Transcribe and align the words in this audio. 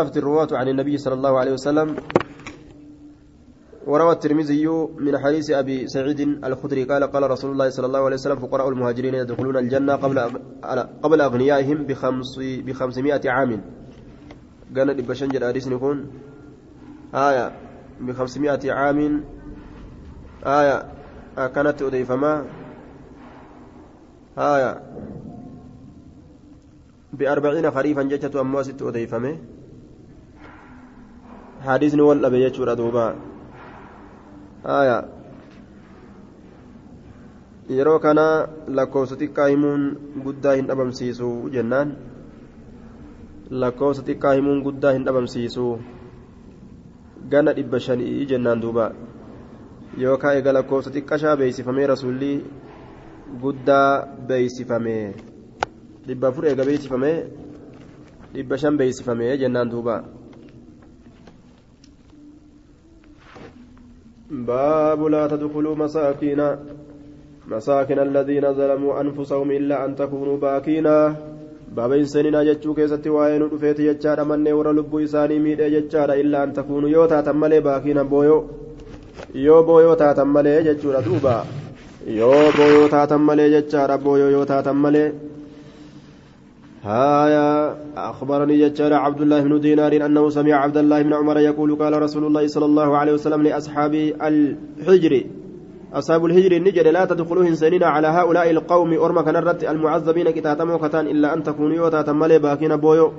في 0.00 0.16
الرواة 0.16 0.48
عن 0.52 0.68
النبي 0.68 0.96
صلى 0.98 1.14
الله 1.14 1.38
عليه 1.38 1.52
وسلم 1.52 1.96
وروى 3.86 4.12
الترمذي 4.12 4.66
من 4.98 5.18
حديث 5.18 5.50
أبي 5.50 5.86
سعيد 5.86 6.20
الخدري 6.20 6.84
قال 6.84 7.04
قال 7.04 7.30
رسول 7.30 7.50
الله 7.52 7.68
صلى 7.70 7.86
الله 7.86 8.04
عليه 8.04 8.14
وسلم 8.14 8.36
فقراء 8.36 8.68
المهاجرين 8.68 9.14
يدخلون 9.14 9.56
الجنة 9.56 9.94
قبل 9.94 10.18
قبل 11.02 11.20
أغنيائهم 11.20 11.86
بخمس 11.86 12.38
بخمسمائة 12.40 13.30
عام. 13.30 13.64
قال 14.76 15.02
بشنجر 15.02 15.48
اريس 15.48 15.68
نكون؟ 15.68 16.10
آية 17.14 17.52
بخمسمائة 18.00 18.72
عام 18.72 19.24
آية 20.46 20.88
كانت 21.36 21.82
أضيفما 21.82 22.46
آية 24.38 24.82
بأربعين 27.12 27.70
خريفا 27.70 28.02
جتة 28.02 28.40
أمواسة 28.40 28.88
أضيفمه 28.88 29.38
حديثني 31.62 32.02
ولا 32.02 32.28
بيجور 32.28 32.74
دوبا 32.74 33.06
آية 34.66 34.98
yeroo 37.72 37.98
kana 38.04 38.24
lakkoofsa 38.76 39.16
xiqqaa 39.20 39.46
himuun 39.50 39.82
guddaa 40.24 40.54
hin 40.58 40.66
dhabamsiisu 40.70 41.28
jennaan 41.54 41.92
lakkoofsa 43.62 44.02
xiqqaa 44.08 44.32
himuun 44.38 44.62
guddaa 44.66 44.92
hin 44.96 45.06
dhabamsiisu 45.06 45.66
gana 47.34 47.54
dhibba 47.58 47.80
shanii 47.86 48.26
jennaan 48.32 48.62
duuba 48.64 48.86
yookaan 50.04 50.40
egaa 50.40 50.56
lakkoofsa 50.58 50.94
xiqqashaa 50.96 51.36
beeksifamee 51.42 51.86
rasuulli 51.92 52.32
guddaa 53.44 53.90
beeksifamee 54.32 55.04
dhibba 56.08 56.32
afur 56.32 56.50
eega 56.50 56.68
beeksifamee 56.70 57.16
dhibba 58.34 58.60
shan 58.64 58.76
beeksifamee 58.82 59.36
jennaan 59.44 59.72
duuba. 59.76 59.96
باب 64.31 64.99
لا 65.13 65.27
تدخلوا 65.27 65.75
مساكن 65.75 66.41
مساكن 67.47 67.99
الذين 67.99 68.45
ظلموا 68.53 69.01
أنفسهم 69.01 69.51
إلا 69.51 69.85
أن 69.85 69.95
تكونوا 69.95 70.37
باكينا 70.37 71.15
باب 71.75 71.91
إنساننا 71.91 72.43
جتشو 72.47 72.73
كيستي 72.77 73.09
وين 73.09 73.41
رفيت 73.53 73.81
جتشارا 73.81 74.23
من 74.23 74.47
ورا 74.57 74.71
لبو 74.77 74.99
إساني 74.99 75.39
ميدي 75.39 75.69
جتشارا 75.75 76.13
إلا 76.21 76.43
أن 76.43 76.53
تكونوا 76.53 76.89
يوتا 76.89 77.21
تمالي 77.21 77.59
باكينا 77.67 78.03
بويو 78.03 78.39
yoo 79.33 79.63
booyoo 79.67 79.95
taatan 79.95 80.27
malee 80.35 80.63
jechuudha 80.63 81.01
duuba 81.05 81.45
yoo 82.19 82.51
booyoo 82.57 82.87
taatan 82.93 83.21
malee 83.27 83.49
jechaadha 83.53 83.97
booyoo 83.97 84.29
yoo 84.35 84.45
taatan 84.51 84.77
malee 84.83 85.07
هايا 86.82 87.76
أخبرني 87.96 88.68
جدار 88.68 88.92
عبد 88.94 89.20
الله 89.20 89.40
بن 89.40 89.60
دينار 89.60 89.92
أنه 90.06 90.28
سمع 90.28 90.54
عبد 90.54 90.76
الله 90.76 91.02
بن 91.02 91.12
عمر 91.14 91.38
يقول 91.38 91.76
قال 91.76 92.02
رسول 92.02 92.24
الله 92.24 92.46
صلى 92.46 92.64
الله 92.64 92.96
عليه 92.96 93.12
وسلم 93.12 93.42
لأصحاب 93.42 93.94
الحجر 93.94 95.24
أصحاب 95.92 96.24
الهجر 96.24 96.52
النجر 96.52 96.90
لا 96.90 97.04
تدخلوا 97.04 97.44
إنسانين 97.44 97.82
على 97.82 98.08
هؤلاء 98.08 98.50
القوم 98.50 98.90
أرمى 98.98 99.22
كنرت 99.22 99.64
المعذبين 99.64 100.30
كتاتموا 100.30 100.76
كتان 100.76 101.06
إلا 101.06 101.34
أن 101.34 101.42
تكونوا 101.42 102.12
ملي 102.12 102.38
باكين 102.38 102.76
بويو. 102.76 103.12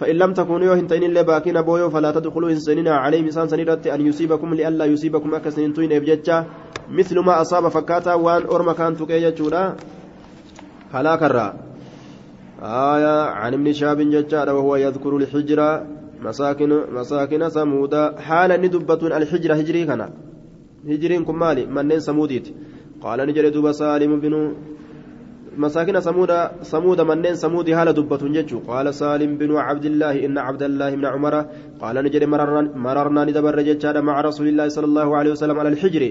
فإن 0.00 0.16
لم 0.16 0.32
تكونوا 0.32 0.74
يهنتين 0.74 1.02
إلا 1.02 1.22
باكين 1.22 1.62
بويو 1.62 1.90
فلا 1.90 2.10
تدخلوا 2.10 2.50
إنسانين 2.50 2.88
عليهم 2.88 3.24
إنسان 3.24 3.48
سنيرت 3.48 3.86
أن 3.86 4.06
يصيبكم 4.06 4.54
لئلا 4.54 4.84
يصيبكم 4.84 5.34
أكسنين 5.34 5.72
توين 5.72 5.92
إبجتشا. 5.92 6.44
مثل 6.90 7.18
ما 7.18 7.40
أصاب 7.40 7.68
فكاتا 7.68 8.14
وان 8.14 8.42
أرمى 8.42 8.74
كان 8.74 8.96
تكيجتشولا 8.96 9.74
هلاك 10.92 11.22
الرّ 11.22 11.73
آية 12.64 13.16
عن 13.40 13.52
ابن 13.54 13.72
شهاب 13.72 14.00
ججار 14.00 14.48
وهو 14.56 14.76
يذكر 14.76 15.16
الحجرة. 15.16 15.86
مساكن 16.24 16.70
مساكن 16.96 17.48
سمودا. 17.48 18.02
حالا 18.26 18.56
ندبة 18.56 19.02
الحجرة 19.18 19.54
هجري 19.54 19.84
كان 19.84 20.02
هجرين 20.88 21.24
كمالي 21.24 21.66
منين 21.66 22.00
سموديت؟ 22.00 22.46
قال 23.02 23.18
نجري 23.28 23.50
دوب 23.50 23.72
سالم 23.72 24.20
بن 24.20 24.34
مساكن 25.56 26.00
سمودا 26.00 26.50
سمود 26.62 27.00
منين 27.00 27.34
سمودي 27.34 27.74
هالا 27.74 27.92
دبة 27.98 28.22
ججو 28.36 28.58
قال 28.68 28.86
سالم 28.94 29.30
بن 29.40 29.50
عبد 29.56 29.84
الله 29.84 30.14
إن 30.26 30.38
عبد 30.38 30.62
الله 30.62 30.90
بن 30.98 31.04
عمر. 31.06 31.34
قال 31.82 31.96
نجري 32.04 32.26
مررنا 32.86 33.24
ندبر 33.28 33.60
ججار 33.68 33.96
مع 34.02 34.20
رسول 34.20 34.46
الله 34.48 34.66
صلى 34.68 34.86
الله 34.90 35.08
عليه 35.16 35.30
وسلم 35.30 35.56
على 35.60 35.68
الحجر. 35.68 36.02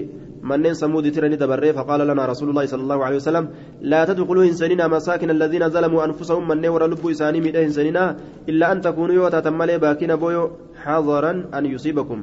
منين 0.44 0.74
سمود 0.74 1.06
ترني 1.14 1.36
دبره 1.42 1.72
فقال 1.72 2.00
لنا 2.08 2.22
رسول 2.32 2.48
الله 2.50 2.66
صلى 2.72 2.82
الله 2.86 2.98
عليه 3.06 3.16
وسلم 3.16 3.44
لا 3.92 4.00
تدخلوا 4.04 4.44
إنساننا 4.50 4.84
مساكن 4.94 5.30
الذين 5.36 5.64
ظلموا 5.74 6.04
أنفسهم 6.04 6.42
من 6.48 6.66
ور 6.74 6.82
لبوا 6.92 7.10
إساني 7.10 7.40
من 7.40 7.56
إنساننا 7.56 8.04
إلا 8.50 8.72
أن 8.72 8.78
تكونوا 8.84 9.14
يوتا 9.14 9.40
تملي 9.40 9.78
باكين 9.82 10.12
بويو 10.16 10.42
حذرا 10.84 11.32
أن 11.56 11.64
يصيبكم. 11.74 12.18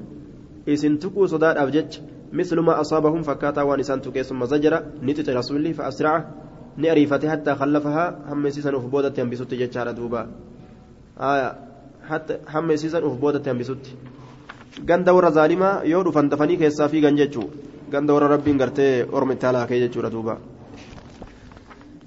إسن 0.70 0.94
تكو 1.02 1.26
صداد 1.26 1.58
أبجج 1.58 1.92
مثل 2.34 2.58
ما 2.60 2.74
أصابهم 2.82 3.22
فكاتا 3.28 3.62
وانسان 3.62 4.02
تكي 4.06 4.24
ثم 4.30 4.42
زجر 4.46 4.74
نتت 5.06 5.30
رسولي 5.30 5.74
فأسرعه 5.74 6.20
نعرفته 6.78 7.30
حتى 7.34 7.52
خلفها 7.56 8.06
هم 8.30 8.50
سيسن 8.50 8.76
أفبودة 8.76 9.14
ينبسط 9.18 9.54
ججار 9.54 9.92
دوبا. 9.98 10.22
آية 11.20 11.50
حتى 12.10 12.34
هم 12.54 12.76
سيسن 12.76 13.04
أفبودة 13.10 13.44
ينبسط 13.52 13.84
ganda 14.80 15.14
warra 15.14 15.32
zaalimaa 15.32 15.82
yoo 15.84 16.04
dhufan 16.04 16.30
dafanii 16.32 16.58
keessaa 16.58 16.88
fiigan 16.92 17.18
jechuu 17.20 17.50
ganda 17.92 18.14
warra 18.14 18.28
rabbiin 18.36 18.58
gartee 18.62 19.06
ormi 19.18 19.34
itti 19.36 19.46
halaakee 19.46 19.80
jechuudha 19.84 20.12
duuba. 20.16 20.38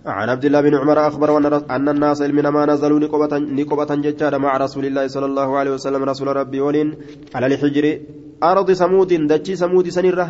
عن 0.05 0.29
عبد 0.29 0.45
الله 0.45 0.61
بن 0.61 0.75
عمر 0.75 0.99
أخبر 1.09 1.31
أن 1.71 1.89
الناس 1.89 2.21
من 2.23 2.47
ما 2.49 2.67
نزلوا 2.67 3.01
نقبة 3.57 3.95
ججارة 4.05 4.37
مع 4.37 4.53
رسول 4.57 4.85
الله 4.85 5.07
صلى 5.09 5.27
الله 5.27 5.49
عليه 5.59 5.73
وسلم 5.81 6.03
رسول 6.05 6.29
ربي 6.29 6.61
ولين 6.61 6.89
على 7.35 7.47
الحجر 7.47 7.85
أرض 8.43 8.69
سمود 8.73 9.11
دجي 9.33 9.57
سمود 9.57 9.89
سنرة 9.89 10.29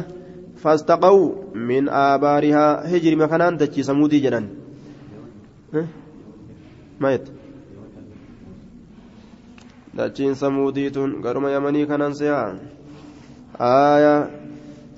فاستقوا 0.62 1.26
من 1.58 1.88
آبارها 1.88 2.66
هجر 2.86 3.12
مكانان 3.16 3.56
دجي 3.58 3.82
سمود 3.82 4.14
جنان 4.14 4.46
ما 7.02 7.10
يت 7.14 7.26
dachiin 9.94 10.34
samuudiitun 10.34 11.22
garuma 11.22 11.50
yamanii 11.54 11.86
kanan 11.86 12.14
se'a 12.18 12.58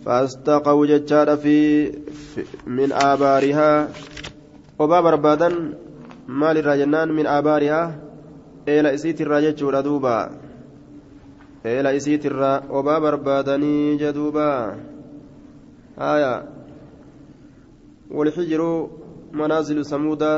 faastaqaw 0.07 0.79
jechaadha 0.87 1.35
fi 1.45 1.57
min 2.79 2.95
aabaarihaa 2.95 3.79
obaa 4.79 5.03
barbaadan 5.07 5.55
maal 6.41 6.57
irraa 6.61 6.77
jennaan 6.81 7.15
min 7.19 7.27
aabaarihaa 7.37 7.87
eela 8.75 8.95
isiitirraa 8.97 9.41
jechuudha 9.47 9.83
duuba 9.87 10.15
eela 11.73 11.95
isiitirraa 11.99 12.63
obaa 12.81 13.01
barbaadanii 13.07 13.99
jeduuba 14.03 14.47
aaya 16.11 16.33
walxijiru 18.19 18.71
manaazilu 19.41 19.89
samuuda 19.93 20.33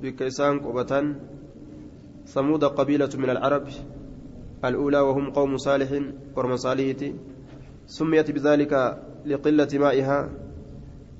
bikka 0.00 0.30
isaan 0.32 0.64
qubatan 0.64 1.06
ثمود 2.30 2.64
قبيلة 2.64 3.10
من 3.18 3.30
العرب 3.30 3.66
الأولى 4.64 5.00
وهم 5.00 5.30
قوم 5.30 5.56
صالح 5.56 5.90
ورمصالحة 6.36 7.02
سميت 7.90 8.30
بذلك 8.30 8.72
لقلة 9.26 9.72
مائها 9.74 10.18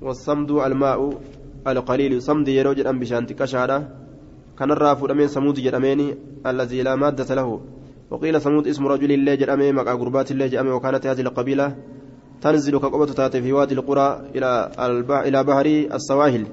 والصمد 0.01 0.51
الماء 0.51 0.99
القليل. 1.67 2.21
صمد 2.21 2.47
يروج 2.47 2.79
أم 2.87 2.99
بشانت 2.99 3.33
كشارة 3.33 3.79
كان 4.57 4.71
الرافد 4.71 5.11
أمين 5.11 5.27
ثمود 5.27 5.59
جرمين 5.59 5.99
الذي 6.47 6.79
لا 6.87 6.95
مادة 6.95 7.35
له. 7.35 7.49
وقيل 8.11 8.41
ثمود 8.41 8.67
اسم 8.67 8.83
رجل 8.87 9.11
الله 9.11 9.35
جرمين 9.35 9.75
مقع 9.75 9.93
قربات 9.95 10.31
الله 10.31 10.47
جرمين 10.47 10.73
وكانت 10.73 11.07
هذه 11.07 11.21
القبيلة 11.21 11.75
تنزل 12.41 12.77
كقبة 12.79 13.05
تاتي 13.05 13.41
في 13.41 13.53
وادي 13.53 13.73
القرى 13.73 14.07
إلى 14.35 14.71
إلى 15.27 15.43
بحر 15.43 15.67
السواهل 15.95 16.43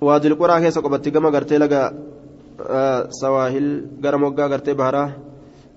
وادي 0.00 0.28
القرى 0.28 0.60
كيس 0.60 0.78
قبت 0.78 1.08
كما 1.08 1.28
قرتي 1.30 1.58
لقى 1.58 1.82
سواهل 3.10 3.86
غرم 4.04 4.22
وقا 4.22 4.46
غرتي 4.46 4.74
بهرا 4.74 5.04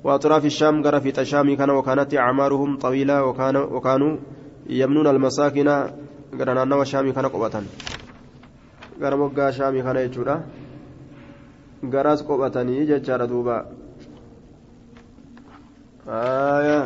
وأطراف 0.03 0.45
الشام 0.45 0.83
غرا 0.83 0.99
في 0.99 1.11
تشامي 1.11 1.55
كان 1.55 1.69
وكانت 1.69 2.15
أعمارهم 2.15 2.77
طويلة 2.77 3.23
وكان 3.23 3.55
وكانوا 3.55 4.17
يمنون 4.69 5.07
المساكن 5.07 5.67
نوى 6.67 6.85
شامي 6.85 7.11
كان 7.11 7.25
قبة 7.25 7.63
وقا 9.01 9.51
شامي 9.51 9.81
كان 9.81 9.95
يجورا. 9.95 10.43
غراس 11.93 12.21
قبتني 12.23 12.85
ججارة 12.85 13.25
دوبا. 13.25 13.57
آية. 16.07 16.83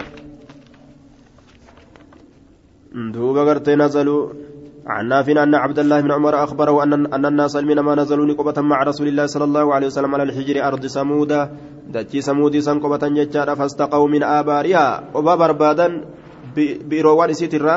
دوبا 3.13 3.41
غرتي 3.41 3.75
نزلوا. 3.75 4.46
عن 4.87 5.07
نافع 5.07 5.43
أن 5.43 5.55
عبد 5.55 5.79
الله 5.79 6.01
بن 6.01 6.11
عمر 6.11 6.43
أخبره 6.43 6.83
أن 6.83 6.93
أن 7.13 7.25
الناس 7.25 7.55
من 7.55 7.79
ما 7.79 7.95
نزلوا 7.95 8.25
نقبة 8.25 8.61
مع 8.61 8.83
رسول 8.83 9.07
الله 9.07 9.25
صلى 9.25 9.43
الله 9.43 9.65
عليه 9.75 9.87
وسلم 9.87 10.15
على 10.15 10.23
الحجر 10.23 10.63
أرض 10.67 10.85
سمودة 10.85 11.51
دجي 11.91 12.21
سمودي 12.21 12.61
سنقبة 12.61 13.03
ججارة 13.07 13.53
فاستقوا 13.53 14.07
من 14.07 14.23
آبارها. 14.23 14.87
وبا 15.15 15.35
بربادا 15.35 15.87
بإروان 16.89 17.33
سيترا. 17.33 17.75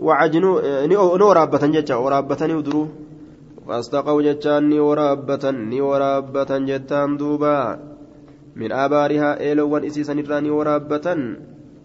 وعجنوا 0.00 0.86
نورابة 1.20 1.66
ججا 1.66 1.94
ورابة 1.94 2.40
ودرو 2.56 2.88
فاستقوا 3.68 4.22
ججان 4.22 4.68
نورابة 4.68 5.44
نورابة 5.50 6.50
جتان 6.58 7.16
دوبا. 7.16 7.78
min 8.58 8.74
aabaarihaa 8.74 9.38
eelowwan 9.38 9.86
isiisan 9.86 10.18
irraa 10.18 10.42
ni 10.42 10.50
waraabbatan 10.50 11.20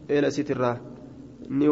eela 0.09 0.33
isiitirraa 0.33 0.81
ni 1.53 1.69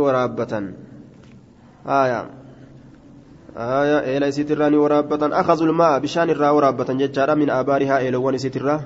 eela 3.56 4.28
isiitirraa 4.28 4.70
ni 4.70 4.78
waraabbatan. 4.78 5.34
Akazul 5.34 5.74
ma'a 5.74 6.00
bishaan 6.00 6.30
irraa 6.30 6.54
waraabbatan 6.54 7.00
jechaadha. 7.00 7.36
Min 7.36 7.50
aabaarihaa 7.50 8.02
eelowwan 8.02 8.36
isiitirraa. 8.36 8.82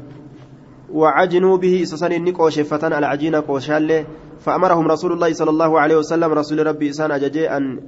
وعجنوا 0.96 1.58
به 1.58 1.84
إسسان 1.84 2.12
النقو 2.12 2.50
شفتان 2.50 2.94
العجين 2.94 3.36
قوشالي 3.36 4.06
فأمرهم 4.40 4.88
رسول 4.88 5.12
الله 5.12 5.34
صلى 5.34 5.50
الله 5.50 5.80
عليه 5.80 5.96
وسلم 5.96 6.32
رسول 6.34 6.68
ربي 6.68 6.90
إسان 6.90 7.12
أججي 7.12 7.50
أن 7.50 7.82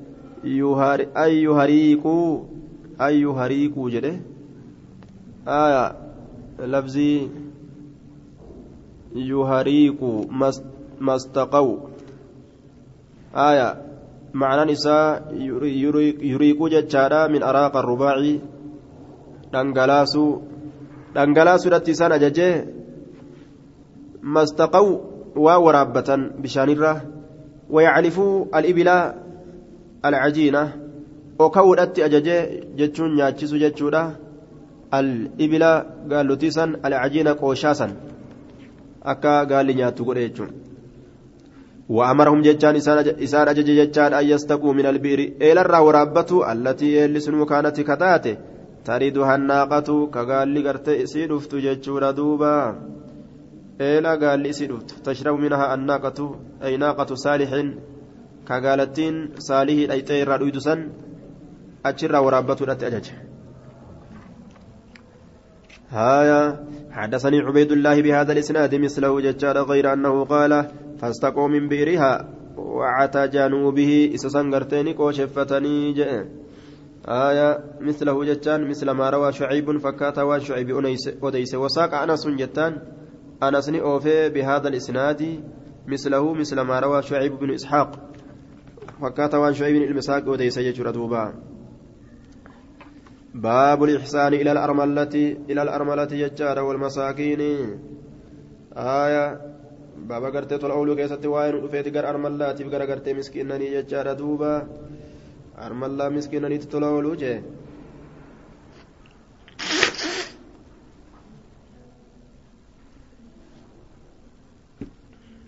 يهار 0.43 1.07
أن 1.17 1.29
يهريقوا 1.29 2.43
أن 3.01 3.13
يهريقوا 3.13 3.89
جده 3.89 4.19
آية 5.47 5.95
لفظي 6.59 7.29
يهريقوا 9.15 10.25
ما 10.99 11.15
استقوا 11.15 11.77
آية 13.35 13.86
معنى 14.33 14.71
نساء 14.71 15.33
يريقوا 16.21 16.69
ججارا 16.69 17.27
من 17.27 17.43
أراق 17.43 17.77
الرباعي 17.77 18.39
دنقلاسوا 19.53 20.39
دنقلاسوا 21.15 21.71
لتسان 21.71 22.11
أججي 22.11 22.49
مستقوا 24.23 24.97
وورابة 25.35 26.09
بشانرة 26.41 26.93
ويعرفوا 27.69 28.45
الإبل 28.59 28.89
العجينة 30.05 30.63
وكودت 31.39 31.99
أججي 31.99 32.37
جتشون 32.77 33.15
نياتشسو 33.15 33.57
جتشودا 33.57 34.15
الإبل 34.93 35.63
قالوا 36.11 36.35
تيسان 36.35 36.69
العجينة 36.85 37.31
قوشاسا 37.33 37.87
أكا 39.03 39.43
قال 39.43 39.67
نياتو 39.67 40.03
قريتشون 40.03 40.66
وأمرهم 41.89 42.41
جتان 42.41 42.75
إسان 42.75 43.47
أجج 43.47 43.69
جتان 43.79 44.13
أن 44.13 44.25
يستقوا 44.25 44.73
من 44.73 44.85
البئر 44.85 45.19
إلى 45.41 45.61
الرا 45.61 45.79
ورابته 45.79 46.51
التي 46.51 46.87
يلسن 46.97 47.45
كانت 47.45 47.81
كتاته 47.81 48.35
تريدها 48.85 49.35
الناقة 49.35 50.07
كقال 50.13 50.47
لقرت 50.55 50.89
إسيد 50.89 51.31
جتشورا 51.53 52.11
دوبا 52.11 52.55
dhuftu 53.77 55.01
tashrabu 55.05 55.37
minahaa 55.37 55.73
annaaqatu 55.75 56.25
ay 56.65 56.73
naaqatu 56.83 57.13
saalixin 57.23 57.67
ka 58.47 58.55
gaalattiin 58.65 59.15
saalihii 59.47 59.87
dhayxee 59.91 60.19
irraa 60.23 60.39
dhuydu 60.41 60.61
san 60.67 60.79
achirraa 61.89 62.25
waraabbatuudhatti 62.27 62.89
ajaje 62.91 63.15
هايا 65.91 66.41
حدثني 66.97 67.39
عبيد 67.39 67.71
الله 67.71 68.01
بهذا 68.01 68.31
الإسناد 68.33 68.75
مثله 68.75 69.21
ججار 69.21 69.57
غير 69.57 69.93
أنه 69.93 70.25
قال 70.25 70.65
فاستقوا 70.99 71.47
من 71.47 71.67
بئرها 71.67 72.29
واعتجنوا 72.57 73.71
به 73.71 74.11
إسسنغرتين 74.13 74.93
كوشفتني 74.93 75.93
جئ. 75.93 76.25
آية 77.07 77.59
مثله 77.81 78.25
جتان 78.25 78.69
مثل 78.69 78.89
ما 78.91 79.09
روى 79.09 79.33
شعيب 79.33 79.77
فكات 79.77 80.19
وشعيب 80.19 80.69
أديس 81.23 81.55
وساق 81.55 81.93
أنس 81.93 82.27
جتان 82.27 82.81
أنس 83.43 83.69
أوفي 83.69 84.29
بهذا 84.29 84.67
الإسناد 84.67 85.43
مثله 85.87 86.33
مثل 86.33 86.61
ما 86.61 86.79
روى 86.79 87.01
شعيب 87.01 87.39
بن 87.39 87.53
إسحاق. 87.53 87.89
فكات 89.01 89.35
وان 89.35 89.53
شعيب 89.53 89.75
المساق 89.75 90.29
وديس 90.29 90.57
يجر 90.57 90.91
دوبا. 90.91 91.33
باب 93.37 93.83
الإحسان 93.83 94.33
إلى 94.33 94.51
الأرملة 94.51 95.15
إلى 95.49 95.61
الأرملة 95.61 96.11
يجار 96.11 96.57
والمساكين. 96.59 97.41
آية 98.73 99.25
بابا 100.09 100.29
قرتي 100.29 100.57
طول 100.57 100.71
أولو 100.71 100.95
كيست 100.95 101.25
وين 101.25 101.53
رفيت 101.63 101.87
قر 101.95 102.09
أرملات 102.09 102.61
بقر 102.61 102.81
قرتي 102.89 103.13
مسكينني 103.13 103.67
يجار 103.77 104.13
دوبا. 104.13 104.67
أرملا 105.65 106.09
مسكينني 106.09 106.57
تطول 106.57 106.83
أولو 106.83 107.13
جي 107.15 107.41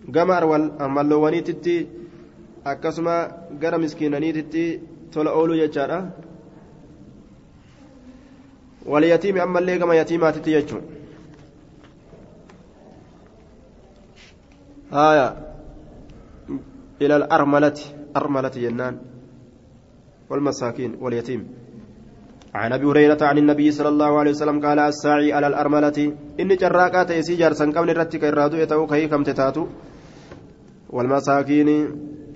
gama 0.10 0.34
armalloowwaniititti 0.38 1.76
akkasuma 2.66 3.16
gara 3.62 3.78
miskiinaniititti 3.78 4.64
tola 5.14 5.32
ooluu 5.38 5.58
jechaadha 5.62 6.00
walyatiimi 8.92 9.40
ammallee 9.46 9.78
gama 9.82 9.96
yatiimaatitti 10.02 10.52
jechuun 10.56 10.84
haya 14.98 15.28
ila 17.00 17.16
alarmalati 17.16 17.86
armalati 18.22 18.60
jennaan 18.66 18.96
والمساكين 20.30 21.02
واليتيم. 21.02 21.42
عن 22.54 22.74
أبي 22.74 22.86
هريرة 22.86 23.18
عن 23.22 23.38
النبي 23.38 23.72
صلى 23.72 23.90
الله 23.90 24.20
عليه 24.20 24.32
وسلم 24.32 24.58
قال 24.66 24.80
الساعي 24.80 25.34
على 25.34 25.48
الأرملة. 25.48 25.98
إني 26.40 26.56
جراكات 26.56 27.10
يسي 27.12 27.36
جارسن 27.36 27.72
قبل 27.72 27.98
رتك 27.98 28.24
الرادو 28.24 28.58
يتو 28.58 28.86
كي 28.88 29.08
كم 29.08 29.24
تتاتو. 29.24 29.68
والمساكين. 30.90 31.70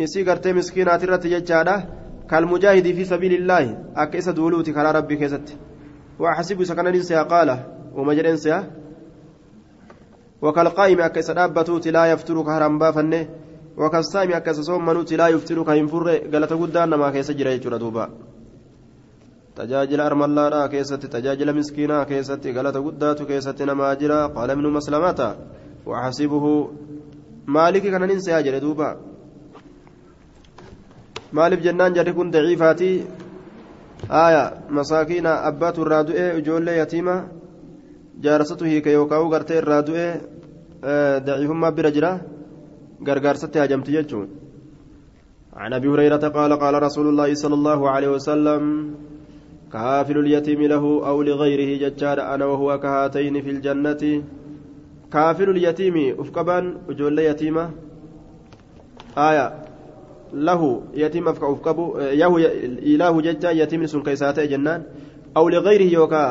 إسي 0.02 0.24
قرتي 0.24 0.54
مسكينات 0.54 1.04
الرت 1.04 1.28
ججادة 1.28 1.76
كالمجاهد 2.30 2.88
في 2.98 3.04
سبيل 3.06 3.34
الله. 3.34 3.94
أكيس 3.96 4.30
دولوتي 4.30 4.74
كلا 4.74 4.92
ربي 4.92 5.16
كيست. 5.22 5.48
وأحسب 6.24 6.64
سكن 6.70 6.86
ننسى 6.86 7.16
قال 7.34 7.50
ومجر 7.98 8.26
انسى 8.34 8.56
وكالقائم 10.42 11.00
أكيس 11.08 11.30
دابتوتي 11.38 11.92
لا 11.92 12.04
يفتر 12.12 12.38
كهرم 12.48 12.80
بافنه 12.82 13.22
وكالصائم 13.78 14.32
أكيس 14.40 14.60
صومنوتي 14.68 15.16
لا 15.22 15.28
يفتر 15.34 15.58
كهنفر 15.68 16.06
قالت 16.32 16.52
قدان 16.62 16.90
ما 17.02 17.08
كيس 17.12 17.32
جرى 17.32 17.58
دوبا 17.84 18.06
keessatti 20.74 21.08
tajaajila 21.14 21.54
miskiinaa 21.54 22.06
keessatti 22.12 22.54
galata 22.54 22.80
guddaatu 22.86 23.26
keessatti 23.30 23.66
namaa 23.70 23.96
jira 24.02 24.18
qaala 24.36 24.54
ibnu 24.58 24.70
maslamata 24.78 25.28
waxasibuhu 25.90 26.52
maaliki 27.56 27.92
kana 27.94 28.08
nin 28.08 28.22
seeyaa 28.26 28.46
jedhe 28.48 28.62
duuba 28.66 28.88
maaliif 31.38 31.62
jennaan 31.66 31.94
jarri 31.98 32.14
kun 32.18 32.32
daciifaatii 32.36 32.96
du'e 36.08 36.38
ijoollee 36.40 36.78
yatiima 36.78 37.16
jaarsatu 38.24 38.66
hiike 38.66 38.92
yookaan 38.92 39.30
gartee 39.30 39.58
irraa 39.58 39.82
du'e 39.82 40.08
daciifummaa 41.26 41.72
bira 41.72 41.92
jira 41.92 42.20
gargaarsatti 43.02 43.60
hajamti 43.60 43.92
jechuun 43.92 44.44
عن 45.54 45.74
ابي 45.74 45.88
هريره 45.88 46.18
قال 46.18 46.54
قال 46.54 46.84
رسول 46.84 47.08
الله 47.08 47.34
صلى 47.34 47.54
الله 47.54 47.90
عليه 47.90 48.08
وسلم 48.08 48.64
كافل 49.74 50.18
اليتيم 50.18 50.62
له 50.62 51.08
أو 51.08 51.22
لغيره 51.22 51.78
ججار 51.78 52.22
أنا 52.34 52.46
وهو 52.46 52.80
كهاتين 52.80 53.42
في 53.42 53.50
الجنه 53.50 54.24
كافل 55.14 55.50
اليتيم 55.50 56.20
افقبان 56.20 56.78
وجول 56.90 57.20
يتيمة 57.20 57.70
آية 59.18 59.63
له 60.34 60.82
يتيم 60.94 61.28
افقبو 61.28 62.00
يهو 62.00 62.38
إله 62.94 63.22
ججا 63.22 63.52
يتيم 63.52 63.86
سن 63.86 64.02
كيساتي 64.04 64.48
جنان 64.48 64.84
أو 65.38 65.50
لغيره 65.50 65.90
يوكا 65.94 66.24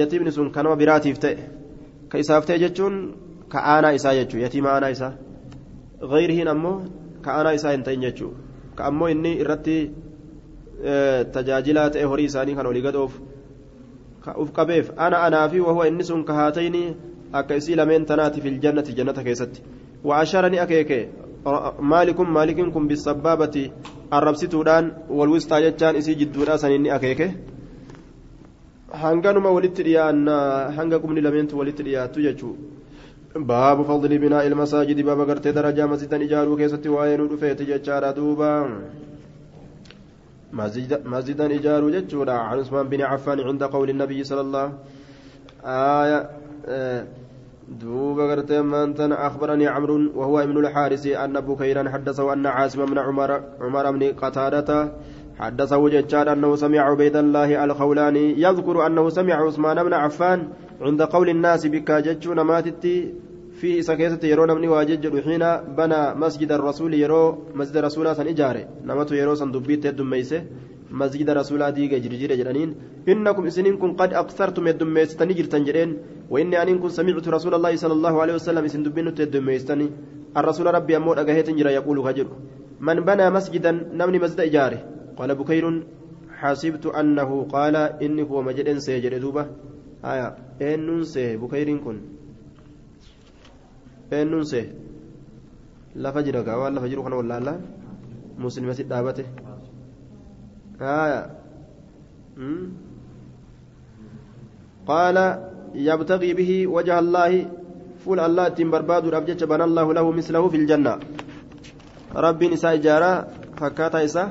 يتيم 0.00 0.30
سن 0.30 0.50
كانوا 0.50 0.74
براتيف 0.74 1.18
تأ 1.18 1.36
كيسافتي 2.10 2.58
جتشون 2.58 2.94
كأنا 3.52 3.94
إسا 3.94 4.12
جتشو 4.12 4.38
يتيم 4.38 4.66
أنا 4.66 4.90
إسا. 4.90 5.08
غيره 6.02 6.38
نمو 6.52 6.72
كأنا 7.24 7.54
إسا 7.54 7.74
إنتين 7.74 8.00
جتشو 8.00 8.30
كأمو 8.78 9.06
إني 9.06 9.42
إرتي 9.42 9.90
tajaajilaa 11.32 11.90
ta'e 11.92 12.04
horii 12.08 12.24
isaanii 12.24 12.54
kan 12.56 12.66
olii 12.66 12.80
gadoof 12.80 13.12
ka 14.24 14.32
uf 14.42 14.52
qabeef 14.58 14.86
ana 14.96 15.18
anaa 15.26 15.48
fi 15.52 15.60
wahuwa 15.60 15.88
inni 15.90 16.04
sun 16.10 16.22
kahaatayni 16.24 16.80
akka 17.40 17.58
isii 17.60 17.76
lameen 17.80 18.06
tanaati 18.10 18.40
fil 18.40 18.56
jannati 18.64 18.96
jannata 19.00 19.24
keessatti 19.26 19.60
وأشار 20.04 20.48
ني 20.48 20.62
أكيك 20.62 21.08
مالك 21.80 22.20
مالك 22.20 22.58
كن 22.74 22.84
بالسبابة 22.88 23.70
الربسيتودان 24.12 24.84
والوسطى 25.08 25.56
جتان 25.64 25.96
إسي 25.96 26.14
جدودا 26.14 26.56
سنين 26.56 26.86
أكيك 26.86 27.20
hanganuma 28.90 29.50
walitti 29.54 29.82
dhiyaannaa 29.86 30.70
hanga 30.76 30.98
qubni 30.98 31.20
lameentu 31.22 31.58
walitti 31.58 31.82
dhiyaattu 31.86 32.22
jechuu 32.24 32.56
baabu 33.50 33.84
fadli 33.90 34.18
binaa 34.18 34.42
ilmasaajidi 34.48 35.04
baaba 35.08 35.26
gartee 35.28 35.52
darajaa 35.58 35.86
masjidan 35.92 36.24
ijaaruu 36.26 36.56
keessatti 36.60 36.88
waa'ee 36.94 37.16
nu 37.20 37.28
dhufeeti 37.32 37.68
jechaadha 37.70 38.16
duuba 38.16 38.50
جتشورا 41.94 42.32
عن 42.32 42.58
عثمان 42.58 42.88
بن 42.88 43.00
عفان 43.00 43.40
عند 43.40 43.62
قول 43.64 43.90
النبي 43.90 44.24
صلى 44.24 44.40
الله 44.40 44.72
آية 45.64 46.30
آه 46.66 47.06
دوب 47.70 48.20
قرت 48.20 48.52
من 48.52 49.12
أخبرني 49.12 49.66
عمرو 49.66 50.10
وهو 50.14 50.40
ابن 50.40 50.56
الحارث 50.58 51.06
أن 51.06 51.40
بكيرا 51.40 51.90
حدثه 51.90 52.32
أن 52.32 52.46
عاصم 52.46 52.86
بن 52.86 52.98
عمر 52.98 53.40
عمر 53.60 53.90
بن 53.90 54.12
قتادة 54.12 54.92
حدثه 55.38 55.88
ججاد 55.88 56.28
أنه 56.28 56.56
سمع 56.56 56.80
عبيد 56.80 57.16
الله 57.16 57.64
الخولاني 57.64 58.42
يذكر 58.42 58.86
أنه 58.86 59.08
سمع 59.08 59.34
عثمان 59.34 59.84
بن 59.84 59.92
عفان 59.92 60.48
عند 60.80 61.02
قول 61.02 61.28
الناس 61.28 61.66
بك 61.66 61.90
جتشون 61.90 62.40
ماتتي 62.40 63.14
فيه 63.60 63.80
سكيسة 63.80 64.22
يرو 64.22 64.44
نمني 64.44 64.68
واجج 64.68 65.20
حين 65.24 65.44
بنى 65.78 66.14
مسجد 66.14 66.52
الرسول 66.52 66.94
يرو 66.94 67.38
مسجد 67.54 67.76
رسول 67.76 68.16
سن 68.16 68.26
إجارة. 68.26 68.64
نمت 68.86 69.12
يرو 69.12 69.34
سن 69.34 69.52
دبيت 69.52 69.86
دميسه 69.86 70.42
مسجد 70.90 71.30
رسول 71.30 71.62
ديغا 71.72 71.98
جرجير 71.98 72.34
جرانين. 72.34 72.70
إنكم 73.08 73.46
إسنين 73.46 73.76
كن 73.78 73.92
قد 73.94 74.14
أكثرتم 74.14 74.66
الدميستني 74.68 75.32
جرتن 75.34 75.64
جرين. 75.64 75.90
وإني 76.30 76.62
أن 76.62 76.78
كن 76.78 76.90
سمعت 76.90 77.28
رسول 77.28 77.54
الله 77.54 77.76
صلى 77.76 77.92
الله 77.92 78.14
عليه 78.22 78.34
وسلم 78.34 78.64
إسن 78.64 78.82
دبين 78.82 79.08
الدميستني 79.08 79.86
الرسول 80.36 80.66
ربي 80.74 80.96
أمور 80.96 81.20
أجاهت 81.20 81.50
جرا 81.50 81.70
يقول 81.70 81.98
هجر 81.98 82.26
من 82.80 82.98
بنى 83.00 83.30
مسجدا 83.30 83.72
نمني 83.94 84.18
مسجد 84.18 84.40
إجارة. 84.40 84.78
قال 85.18 85.34
بكير 85.34 85.64
حسبت 86.38 86.86
أنه 86.86 87.30
قال 87.54 87.76
إني 87.76 88.22
هو 88.22 88.42
مجد 88.42 88.78
سيجر 88.78 89.18
دوبة. 89.18 89.46
آية. 90.04 90.28
إن 90.62 91.04
سي 91.04 91.36
بكير 91.36 91.76
كن. 91.78 91.98
eenyuun 94.10 94.42
see 94.42 94.66
lafa 95.94 96.22
jira 96.26 96.42
gaa 96.42 96.58
waan 96.58 96.74
lafa 96.74 96.88
jiru 96.90 97.02
kana 97.06 97.16
wallaallaa 97.20 97.58
muslimatti 98.44 98.82
dhaabate 98.90 99.22
qaala 104.90 105.26
yabtaqii 105.88 106.34
bihi 106.40 106.58
wajha 106.66 106.98
allaahi 107.02 107.46
fuula 108.04 108.22
allah 108.28 108.44
ittiin 108.50 108.70
barbaaduudhaaf 108.74 109.26
jecha 109.30 109.46
bana 109.46 109.64
allahu 109.68 109.92
lahu 109.98 110.14
mislahu 110.18 110.50
fi 110.52 110.58
ljanna 110.64 110.94
rabbiin 112.26 112.52
isaa 112.58 112.74
ijaaraa 112.80 113.16
fakkaataa 113.60 114.06
isaa 114.08 114.28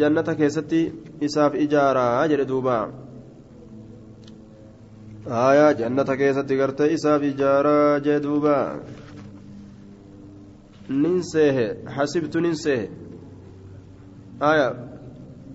jannata 0.00 0.34
keessatti 0.40 0.80
isaaf 1.28 1.52
ijaaraa 1.66 2.26
jedhe 2.32 2.48
duubaa 2.52 2.84
aayaa 5.30 5.72
jannata 5.74 6.16
keessatti 6.16 6.56
gartee 6.56 6.92
isaaf 6.96 7.22
ijaaraa 7.22 8.00
jee 8.06 8.20
duuba 8.26 8.56
nin 10.88 11.22
seehe 11.32 11.66
hasibtu 11.96 12.40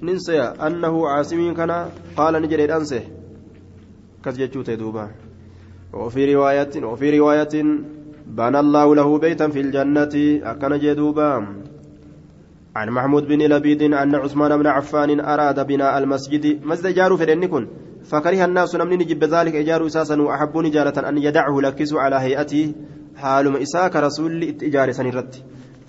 seeha 0.02 0.56
annahu 0.60 1.06
caasimiin 1.10 1.54
kana 1.56 1.78
qaala 2.16 2.40
ni 2.40 2.48
jedheedhaan 2.48 2.86
seehe 2.86 3.06
akkas 4.20 4.38
jechuu 4.38 4.64
وفي 5.94 6.36
رواية 6.36 6.74
وفي 6.84 7.20
رواية 7.20 7.56
بنى 8.28 8.60
الله 8.60 8.96
له 8.96 9.18
بيتا 9.18 9.48
في 9.48 9.60
الجنة. 9.62 10.42
أكن 10.44 10.80
جدوبا 10.80 11.48
عن 12.76 12.90
محمود 12.90 13.24
بن 13.28 13.42
لبيد 13.42 13.82
أن 13.94 14.16
عثمان 14.16 14.58
بن 14.58 14.68
عفان 14.68 15.20
أراد 15.20 15.68
بناء 15.68 15.98
المسجد. 15.98 16.66
مسجد 16.66 16.94
جارو 16.94 17.18
في 17.18 17.34
النكن 17.34 17.68
فكره 18.04 18.46
الناس 18.46 18.76
نمني 18.76 18.96
نجب 18.96 19.24
ذلك. 19.24 19.56
إجار 19.56 19.86
أساسا 19.86 20.22
وأحبوا 20.22 20.64
نجارة 20.64 21.10
أن 21.10 21.18
يدعه 21.18 21.62
لكس 21.62 21.94
على 21.94 22.16
هيئته. 22.16 22.74
حال 23.16 23.58
إساك 23.62 23.96
رسول 23.96 24.44
إجار 24.64 24.92
سنرت 24.92 25.44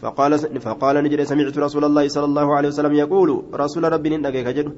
فقال 0.05 0.33
فقال 0.69 0.97
نجد 1.05 1.21
سمعت 1.23 1.57
رسول 1.59 1.85
الله 1.85 2.05
صلى 2.09 2.27
الله 2.31 2.57
عليه 2.57 2.69
وسلم 2.69 2.93
يقول 3.05 3.29
رسول 3.55 3.85
ربي 3.95 4.09
نجيك 4.17 4.49
جد 4.57 4.69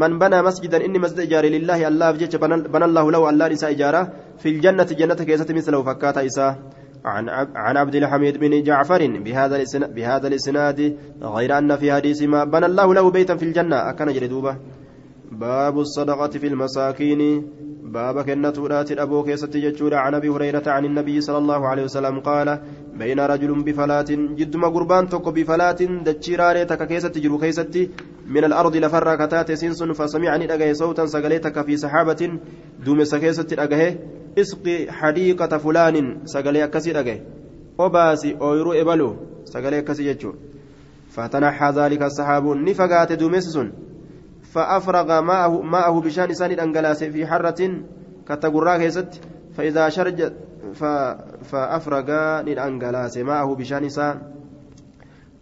من 0.00 0.12
بنى 0.22 0.38
مسجدا 0.48 0.78
إني 0.86 0.98
مسجد 1.04 1.20
إجار 1.26 1.44
لله 1.56 1.88
الله 1.88 2.12
فجت 2.12 2.34
بنى 2.74 2.84
الله 2.90 3.04
له 3.14 3.22
الله 3.30 3.46
نساء 3.48 3.70
إجارة 3.74 4.02
في 4.42 4.48
الجنة 4.54 4.88
جنة 5.00 5.20
كيسة 5.28 5.48
مثله 5.58 5.82
فكات 5.88 6.18
إساء. 6.18 6.52
عن 7.06 7.28
عن 7.64 7.76
عبد 7.76 7.94
الحميد 7.94 8.38
بن 8.38 8.62
جعفر 8.62 9.02
بهذا 9.24 9.64
بهذا 9.96 10.26
الإسناد 10.28 10.96
غير 11.22 11.58
أن 11.58 11.76
في 11.76 11.92
حديث 11.92 12.22
ما 12.22 12.44
بنى 12.44 12.66
الله 12.66 12.94
له 12.94 13.10
بيتا 13.10 13.36
في 13.36 13.42
الجنة 13.42 13.90
أكن 13.90 14.06
جلدوبه 14.06 14.56
باب 15.32 15.78
الصدقة 15.78 16.28
في 16.28 16.46
المساكين 16.46 17.20
باب 17.82 18.20
كنة 18.24 18.56
رات 18.58 18.92
أبو 18.92 19.22
كيسة 19.22 19.50
ججود 19.54 19.92
عن 19.92 20.14
أبي 20.14 20.28
هريرة 20.28 20.62
عن 20.66 20.84
النبي 20.84 21.20
صلى 21.20 21.38
الله 21.38 21.68
عليه 21.68 21.84
وسلم 21.84 22.20
قال 22.20 22.48
بين 22.98 23.20
رجل 23.20 23.62
بفلات 23.62 24.10
جد 24.10 24.56
قربان 24.56 25.08
توك 25.08 25.28
بفلات 25.28 25.82
دجيراري 25.82 26.64
تك 26.64 26.86
كيسة 26.88 27.08
جرو 27.08 27.38
كيسة 27.38 27.88
من 28.26 28.44
الأرض 28.44 28.76
لفر 28.76 29.14
كتات 29.16 29.52
سنسن 29.52 29.92
فسمعني 29.92 30.54
أجه 30.54 30.72
صوتا 30.72 31.06
سقليتك 31.06 31.66
في 31.66 31.76
سحابة 31.76 32.38
دوم 32.84 33.04
سكيسة 33.04 33.50
أجه 33.52 33.98
اسقي 34.38 34.92
حديقة 34.92 35.58
فلان 35.58 35.96
سقلي 36.24 36.64
أكسي 36.64 37.00
أجه 37.00 37.22
وباسي 37.78 38.36
أويرو 38.40 38.72
إبلو 38.72 39.16
سقلي 39.44 39.78
أكسي 39.78 40.12
ججو. 40.12 40.32
فتنحى 41.10 41.70
ذلك 41.70 42.02
السحاب 42.02 42.46
نفقات 42.46 43.12
دومسسن 43.12 43.72
فأفرغ 44.52 45.20
ماءه, 45.20 45.62
ماءه 45.62 46.00
بشأن 46.00 46.30
إسان 46.30 46.50
أنجلاس 46.52 47.04
في 47.04 47.26
حرة 47.26 47.60
كتقرا 48.28 48.76
كيست 48.76 49.20
فإذا 49.56 49.88
شرج 49.88 50.18
فأفرغ 51.50 52.08
أنجلاس 52.66 53.14
ماءه 53.18 53.48
بشان 53.54 53.84
إسان 53.84 54.16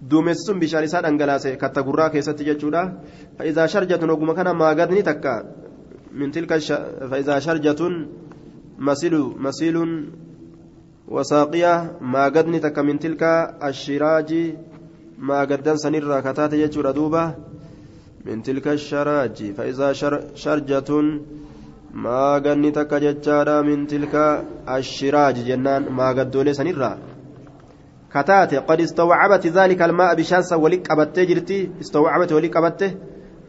duumessuun 0.04 0.60
bishaan 0.60 0.84
isaa 0.84 1.00
dhangalaase 1.00 1.56
katta 1.56 1.80
gurraa 1.80 2.10
keessatti 2.12 2.44
jechuudha 2.44 2.82
fa'iizaa 3.38 3.64
sharjatun 3.72 4.10
oguma 4.12 4.34
kana 4.36 4.52
maagadni 4.52 5.00
takka 5.00 5.32
min 6.12 6.28
tilka 6.34 6.60
fa'iizaa 7.10 7.40
sharjatun 7.40 7.94
masilu 8.76 9.22
masiluun 9.46 9.92
wasaaqiya 11.08 11.72
maagadni 12.14 12.60
takka 12.60 12.84
min 12.84 13.00
tilka 13.00 13.32
ashiraaji 13.70 14.42
maagaddan 15.30 15.80
sanirraa 15.80 16.20
kataate 16.26 16.60
jechuudha 16.60 16.92
duuba 16.92 17.24
من 18.24 18.42
تلك 18.42 18.68
الشراج 18.68 19.52
فإذا 19.52 19.92
شر 21.94 22.00
شرجة 22.02 22.02
ما 22.02 22.42
غني 22.46 22.70
تكججارا 22.70 23.62
من 23.62 23.86
تلك 23.86 24.44
الشراج 24.68 25.34
جنان 25.34 25.92
ما 25.92 26.08
قدولي 26.08 26.52
سنرا 26.52 26.98
كتاتي 28.12 28.56
قد 28.58 28.80
استوعبت 28.80 29.46
ذلك 29.46 29.82
الماء 29.82 30.14
بشانسا 30.14 30.56
ولك 30.56 30.90
أبت 30.90 31.18
جرتي 31.18 31.70
استوعبت 31.80 32.32
ولك 32.32 32.56
أبت 32.56 32.96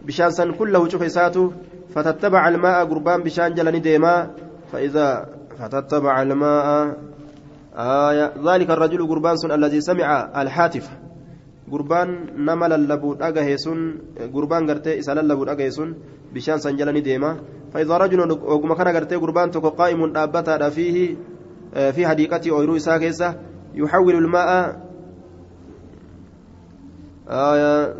بشانسا 0.06 0.52
كله 0.52 0.90
شوف 0.90 1.04
إساته 1.04 1.54
فتتبع 1.90 2.48
الماء 2.48 2.86
قربان 2.86 3.24
بشان 3.24 3.54
جلني 3.54 3.80
ديما 3.80 4.32
فإذا 4.72 5.26
فتتبع 5.60 6.22
الماء 6.22 6.98
آية 7.76 8.34
ذلك 8.46 8.70
الرجل 8.70 9.08
قربان 9.08 9.36
الذي 9.52 9.82
سمع 9.82 10.42
الحاتف 10.42 10.90
gurbaan 11.66 12.38
nama 12.46 12.68
lallabuu 12.70 13.18
dhagahe 13.18 13.58
sun 13.58 13.98
gurbaan 14.30 14.68
gartee 14.70 15.02
isa 15.02 15.16
lallabuu 15.18 15.46
dhagahe 15.50 15.72
sun 15.74 15.98
bishaan 16.30 16.62
فإذا 17.76 17.98
رجل 17.98 18.32
وقم 18.32 18.74
كان 18.74 18.88
قرتي 18.96 19.16
قربان 19.16 19.52
تكو 19.52 19.70
قائم 19.70 20.14
دابتا 20.14 20.70
فيه 20.70 21.16
في 21.92 22.08
حديقته 22.08 22.52
أو 22.52 22.76
إساء 22.76 22.98
كيسة 22.98 23.36
يحول 23.76 24.16
الماء 24.16 24.50
آية 27.28 27.96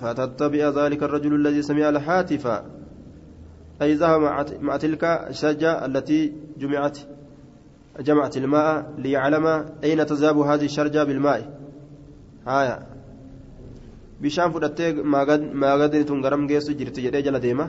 فتتبع 0.00 0.62
ذلك 0.68 1.02
الرجل 1.02 1.34
الذي 1.34 1.62
سمع 1.62 1.88
الهاتف 1.88 2.46
أي 3.82 3.94
ذهب 3.94 4.20
مع 4.60 4.76
تلك 4.76 5.04
الشجة 5.04 5.86
التي 5.86 6.32
جمعت 6.58 6.98
جمعت 8.00 8.36
الماء 8.36 8.92
ليعلم 8.98 9.46
أين 9.84 10.06
تذهب 10.06 10.38
هذه 10.38 10.64
الشرجة 10.64 11.04
بالماء. 11.04 11.56
haya 12.46 12.86
bishaan 14.22 14.52
fudhattee 14.54 14.92
maagadni 15.02 16.04
tun 16.06 16.22
garam 16.22 16.46
geessu 16.46 16.74
jirti 16.78 17.02
jedhee 17.06 17.22
jala 17.26 17.40
deema 17.46 17.66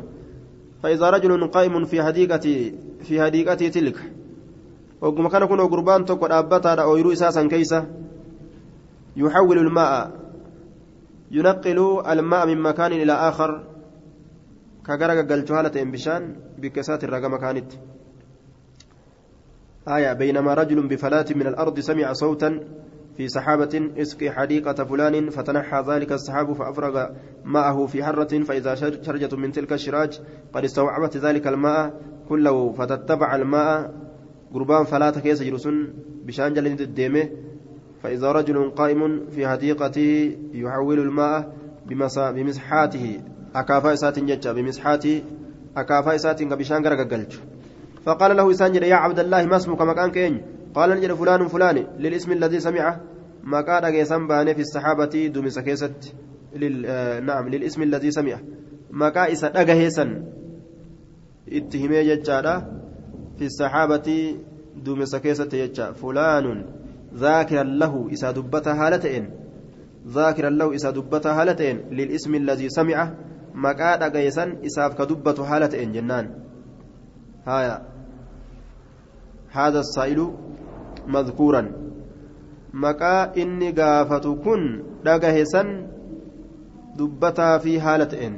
فإذا 0.88 1.10
رجل 1.10 1.48
قائم 1.48 1.86
في 1.86 2.04
حديقة 2.04 2.72
في 3.04 3.22
حديقة 3.22 3.54
تلك. 3.68 3.98
وقم 5.02 5.28
كان 5.28 5.46
كن 5.46 5.60
قربان 5.60 6.06
توكو 6.06 6.28
دابتا 6.28 6.80
أو 6.80 6.98
يرو 6.98 7.12
أساسا 7.12 7.48
كيسا. 7.48 7.86
يحول 9.18 9.58
الماء. 9.58 10.12
ينقل 11.32 11.80
الماء 12.08 12.48
من 12.48 12.62
مكان 12.62 12.92
إلى 12.92 13.14
آخر. 13.14 13.64
كغرق 14.88 15.32
قلتها 15.32 15.84
بشان 15.84 16.36
بكسات 16.58 17.04
الرقم 17.04 17.36
كانت 17.36 17.72
آية 19.88 20.14
بينما 20.14 20.54
رجل 20.54 20.88
بفلاة 20.88 21.26
من 21.36 21.48
الأرض 21.48 21.80
سمع 21.80 22.14
صوتا 22.14 22.60
في 23.18 23.28
سحابة 23.28 23.92
اسقي 23.98 24.32
حديقة 24.32 24.84
فلان 24.84 25.30
فتنحى 25.30 25.84
ذلك 25.88 26.12
السحاب 26.12 26.54
فأفرغ 26.54 27.06
ماءه 27.46 27.86
في 27.86 28.04
حرة 28.04 28.44
فإذا 28.44 28.76
شرجة 28.76 29.36
من 29.36 29.52
تلك 29.52 29.74
الشراج 29.74 30.22
قد 30.54 30.64
استوعبت 30.64 31.18
ذلك 31.18 31.48
الماء 31.48 32.02
كله 32.30 32.72
فتتبع 32.72 33.36
الماء 33.36 33.94
قربان 34.54 34.84
فلا 34.84 35.10
تكيس 35.12 35.44
جرسون 35.44 35.94
بشان 36.26 36.54
جلد 36.54 36.82
الديمه 36.82 37.30
فإذا 38.04 38.32
رجل 38.32 38.70
قائم 38.70 39.26
في 39.30 39.48
حديقته 39.48 40.38
يحول 40.54 41.00
الماء 41.00 41.54
بمسحاته 42.32 43.22
أكافأ 43.56 43.94
إسات 43.94 44.20
بمسحاته 44.48 45.24
أكافأ 45.78 46.16
إسات 46.16 46.44
بشان 46.44 46.84
فقال 48.06 48.38
له 48.38 48.52
إسان 48.52 48.76
يا 48.76 48.96
عبد 48.96 49.20
الله 49.20 49.46
ما 49.46 49.56
اسمك؟ 49.56 49.82
مكان 49.82 50.12
كين. 50.12 50.42
قال 50.78 50.90
نجد 50.98 51.14
فلان 51.14 51.48
فلان 51.48 51.78
للاسم 52.04 52.32
الذي 52.32 52.60
سمعه 52.60 52.94
ما 53.44 53.62
كان 53.62 53.84
أجيسان 53.90 54.28
باني 54.28 54.54
في 54.54 54.62
الصحابة 54.62 55.14
دمس 55.36 55.60
كيست 55.60 56.02
لل... 56.62 56.86
آه 56.86 57.20
نعم 57.20 57.50
للاسم 57.50 57.82
الذي 57.82 58.12
سمعه 58.12 58.42
ما 58.92 59.10
كان 59.10 59.32
إسا 59.32 59.48
أجيسان 59.62 60.10
اتهمي 61.58 62.00
ججارة 62.10 62.56
في 63.38 63.46
الصحابة 63.46 64.08
keessatti 65.24 65.58
jecha 65.58 65.94
fulaanun 65.98 66.60
zaakiran 67.22 67.70
lahu 67.82 68.10
isaa 68.14 68.34
dubbata 68.34 68.76
haala 68.76 69.00
ta'een 69.00 69.26
ذاكرا 70.08 70.50
له 70.50 70.76
إسا 70.76 70.92
دبتا 70.92 71.32
هالتين 71.42 71.78
للاسم 71.92 72.36
الذي 72.36 72.70
سمع 72.70 73.14
مقاد 73.54 74.04
أجيسا 74.04 74.56
إساف 74.66 74.92
كدبة 74.96 75.44
هالتين 75.44 75.92
جنان. 75.92 76.26
هايا. 77.48 77.76
هذا 79.52 79.80
السائل 79.80 80.20
مذكورا 81.08 81.88
kun 84.44 84.62
dhagahesan 85.06 85.68
dubbataa 86.98 87.60
fi 87.64 87.78
haala 87.86 88.06
ta'een 88.12 88.36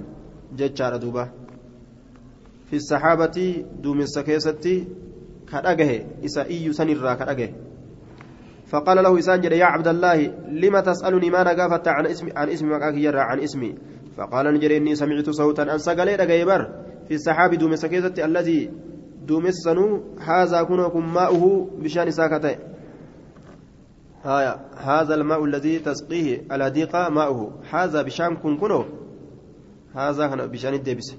jechaadha 0.59 1.01
duuba 1.03 1.23
fi 2.69 2.81
saxaabatii 2.89 3.65
duumessa 3.83 4.23
keessatti 4.23 4.75
ka 5.49 5.63
dhagahe 5.65 5.97
isa 6.27 6.45
iyyu 6.45 6.73
sanirraa 6.73 7.17
ka 7.19 7.25
dhagahe 7.31 7.69
فقال 8.69 9.03
له 9.03 9.19
إسان 9.19 9.41
يا 9.43 9.65
عبد 9.65 9.87
الله 9.87 10.17
لما 10.61 10.81
تسألني 10.81 11.29
ما 11.29 11.41
نقافت 11.43 11.87
عن 11.87 12.05
اسم 12.05 12.29
عن 12.37 12.49
اسم 12.49 12.65
مكاك 12.69 12.95
يرى 13.01 13.19
عن 13.19 13.39
اسمي 13.39 13.75
فقال 14.17 14.53
نجري 14.53 14.77
إني 14.77 14.95
سمعت 14.95 15.29
صوتا 15.29 15.63
أن 15.73 15.77
سقلي 15.77 16.13
في 17.07 17.13
السحاب 17.13 17.55
دوم 17.55 17.75
سكيزة 17.75 18.13
الذي 18.25 18.69
دوم 19.29 19.45
السنو 19.45 19.87
هذا 20.29 20.63
كنكم 20.63 21.13
ماؤه 21.13 21.69
بشان 21.81 22.11
ساكتين 22.11 22.59
هايا 24.23 24.53
هذا 24.77 25.13
الماء 25.15 25.45
الذي 25.45 25.79
تسقيه 25.79 26.45
الهديقة 26.51 27.09
ماؤه. 27.09 27.51
هذا 27.71 28.01
بشان 28.01 28.35
كن 28.35 28.57
كنو. 28.57 28.85
هذا 29.95 30.27
كان 30.27 30.47
بشان 30.47 30.73
الدبس. 30.73 31.15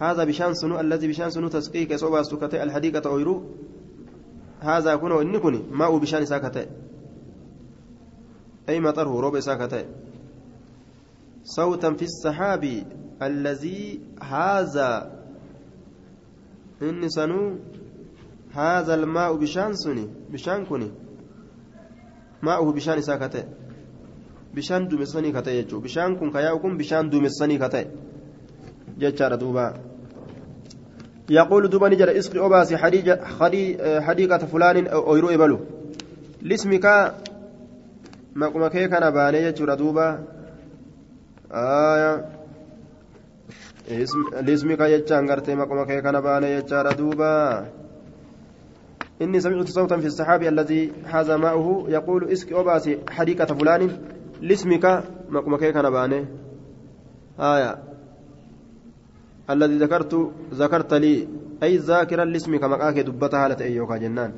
هذا 0.00 0.24
بشان 0.24 0.54
سنو 0.54 0.80
الذي 0.80 1.08
بشان 1.08 1.30
سنو 1.30 1.48
تسقيه 1.48 1.84
كسوبا 1.84 2.22
سكتي 2.22 2.62
الحديقة 2.62 3.10
أويرو 3.10 3.44
هذا 4.60 4.96
كنو 4.96 5.20
إني 5.20 5.38
كني 5.38 5.62
ماء 5.70 5.98
بشان 5.98 6.24
ساكتي 6.26 6.66
أي 8.68 8.80
مطره 8.80 9.20
روب 9.20 9.40
ساكتي 9.40 9.84
صوتا 11.44 11.92
في 11.94 12.02
السحاب 12.02 12.64
الذي 13.22 14.00
هذا 14.22 15.19
إني 16.82 17.08
سنو 17.08 17.58
هذا 18.54 18.94
الماء 18.94 19.36
بشان 19.36 19.72
سني 19.74 20.06
بشان 20.32 20.64
كني 20.64 20.90
maa'uhu 22.40 22.72
bishaan 22.72 22.98
isaa 22.98 23.18
ka 23.20 23.28
ta'e 23.28 23.44
bishaan 24.54 24.88
duumessanii 24.88 25.32
ka 25.32 25.42
ta'e 25.42 25.60
jechuudha 25.60 25.84
bishaan 25.84 26.16
kun 26.16 26.32
ka 26.32 26.40
yaa'u 26.40 26.60
kun 26.60 26.76
bishaan 26.78 27.10
duumessanii 27.12 27.58
ka 27.58 27.68
ta'e 27.68 27.86
jechaadha 28.98 29.36
duuba 29.36 29.66
يقول 31.30 31.70
دوبا 31.70 31.88
نجر 31.88 32.18
اسقي 32.18 32.38
أباسي 32.46 32.76
حديقة 34.02 34.38
فلان 34.50 34.86
أويرو 34.86 35.30
إبلو 35.30 35.58
لاسمك 36.42 36.86
مقوم 38.34 38.66
كي 38.66 38.88
كان 38.88 39.10
باني 39.10 39.38
يجور 39.38 39.74
دوبا 39.74 40.26
آية 41.54 42.39
لاسمك 43.90 44.80
يجان 44.80 45.30
قرتي 45.30 45.54
مقوم 45.54 45.84
كي 45.84 46.00
كان 46.00 46.20
باني 46.20 46.50
يجار 46.50 46.92
دوبا 46.92 47.66
إني 49.22 49.40
سمعت 49.40 49.68
صوتا 49.68 49.96
في 49.96 50.06
السحاب 50.06 50.42
الذي 50.42 50.92
حاز 51.06 51.30
ماؤه 51.30 51.90
يقول 51.90 52.30
اسك 52.32 52.52
أباسي 52.52 52.98
حديقة 53.10 53.54
فلان 53.54 53.90
لاسمك 54.40 55.04
مكمكي 55.28 55.72
كان 55.72 55.90
باني 55.90 56.26
آية 57.40 57.78
الذي 59.50 59.76
ذكرت 59.78 60.32
ذكرت 60.54 60.94
لي 60.94 61.28
أي 61.62 61.76
ذاكرا 61.76 62.24
لاسمك 62.24 62.64
مكاك 62.64 62.98
دبتها 62.98 63.48
لتأيوكا 63.48 63.96
جنان 63.96 64.32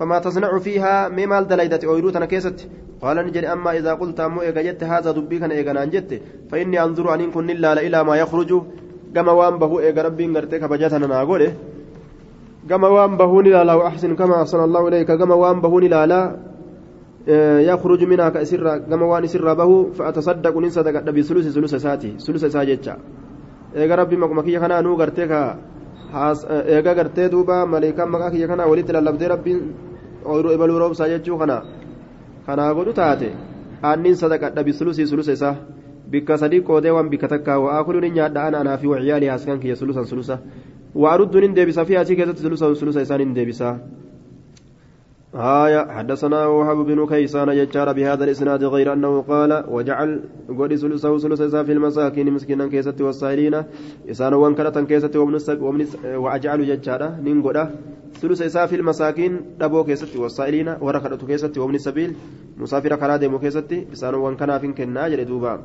فما 0.00 0.18
تصنع 0.18 0.58
فيها 0.58 1.08
مما 1.12 1.44
دليدت 1.44 1.84
أويروتنا 1.84 2.24
كيست؟ 2.24 2.68
قال 3.02 3.16
نجري 3.26 3.46
أما 3.52 3.76
إذا 3.76 3.92
قلت 4.00 4.20
أمو 4.20 4.40
إيجا 4.40 4.80
هذا 4.80 5.10
دبي 5.12 5.38
كان 5.38 5.52
إيجا 5.52 5.84
جت. 5.84 6.10
فإني 6.50 6.82
أنظر 6.84 7.14
أن 7.14 7.30
كن 7.30 7.50
إلا 7.50 7.84
إلى 7.84 8.04
ما 8.04 8.16
يخرج. 8.16 8.50
كما 9.14 9.32
وان 9.32 9.58
بهو 9.60 9.80
إيجا 9.80 10.02
ربي 10.02 10.26
نغرتك 10.26 10.64
بجاتنا 10.64 11.06
ناقوله 11.06 11.52
كما 12.68 12.88
وان 12.88 13.16
بهون 13.20 13.46
لا 13.68 13.74
وأحسن 13.74 14.16
كما 14.16 14.42
أحسن 14.42 14.64
الله 14.64 14.88
إليك. 14.88 15.12
كما 15.12 15.34
وان 15.34 15.60
بهون 15.60 15.84
لا 15.84 16.36
يخرج 17.70 18.04
منها 18.04 18.28
كأسر 18.28 18.78
كما 18.90 19.06
وان 19.06 19.26
سر 19.26 19.54
به 19.54 19.70
فأتصدق 19.96 20.54
من 20.56 20.70
صدق 20.70 20.96
بثلث 21.16 21.46
ثلث 21.54 21.74
ساتي 21.74 22.10
ثلث 22.24 22.44
ساجتشا. 22.44 22.96
makuma 23.72 24.42
kiyya 24.42 24.60
kanaa 24.60 24.82
nuu 24.82 24.96
gartee 24.96 25.28
ka 25.28 25.56
eega 26.66 26.94
gartee 26.94 27.28
duuba 27.30 27.66
maleekaan 27.66 28.10
maqaa 28.10 28.30
kiyya 28.30 28.48
kanaa 28.48 28.66
walitti 28.66 28.92
lallabdee 28.92 29.28
rabbiin 29.28 29.60
ooyiruu 30.24 30.52
ebaluu 30.56 30.78
roobsaa 30.84 31.08
jechuu 31.12 31.38
kana 31.42 31.62
kanaa 32.46 32.72
godhu 32.74 32.92
taate 32.92 33.28
aanniin 33.82 34.16
sadaqadha 34.22 34.64
bisulusii 34.64 35.06
sulusa 35.12 35.32
isaa 35.38 35.54
bikka 36.10 36.38
sadii 36.42 36.60
qoodee 36.68 36.92
waan 36.96 37.08
bikka 37.12 37.28
takkaa 37.34 37.58
wa'aa 37.64 37.84
kuluun 37.84 38.04
hin 38.08 38.14
nyaadha 38.18 38.46
ana 38.48 38.60
anaa 38.64 38.76
fi 38.82 38.86
waciyaalii 38.92 39.30
haaskan 39.32 39.60
kiyya 39.62 39.76
sulusan 39.76 40.06
sulusa 40.12 40.38
وأرد 40.94 41.36
إن 41.36 41.54
ديبسا 41.54 41.84
في 41.84 42.00
أتي 42.00 42.14
كذا 42.18 42.32
ثلثة 42.32 42.74
ثلثة 42.74 43.02
إسان 43.02 43.34
ديبسا 43.34 43.78
آية 45.34 45.86
حدثنا 45.96 46.46
وهب 46.46 46.76
بن 46.76 47.06
كيسان 47.06 47.48
يجار 47.48 47.92
بهذا 47.92 48.24
الإسناد 48.24 48.64
غير 48.64 48.92
أنه 48.92 49.22
قال 49.22 49.64
وجعل 49.68 50.20
قد 50.58 50.74
ثلثه 50.74 51.18
ثلثة 51.18 51.62
في 51.62 51.72
المساكين 51.72 52.32
مسكينا 52.32 52.66
كيست 52.66 53.00
والسائلين 53.00 53.62
إسان 54.10 54.34
وانكرة 54.34 54.76
كيست 54.90 55.16
ومن 55.16 55.86
وأجعل 56.04 56.60
يجار 56.60 57.02
ننقل 57.24 57.56
ثلث 58.14 58.42
إسا 58.42 58.66
في 58.66 58.76
المساكين 58.76 59.40
دبو 59.60 59.84
كيست 59.84 60.16
والسائلين 60.16 60.68
وركضة 60.80 61.26
كيست 61.26 61.58
ومن 61.58 61.74
السبيل 61.74 62.14
مسافر 62.58 62.96
كرا 62.96 63.16
ديمو 63.16 63.38
كيست 63.38 63.72
إسان 63.92 64.14
وانكنا 64.14 64.58
في 64.58 64.72
كنا 64.72 65.08
جلدوبا 65.08 65.62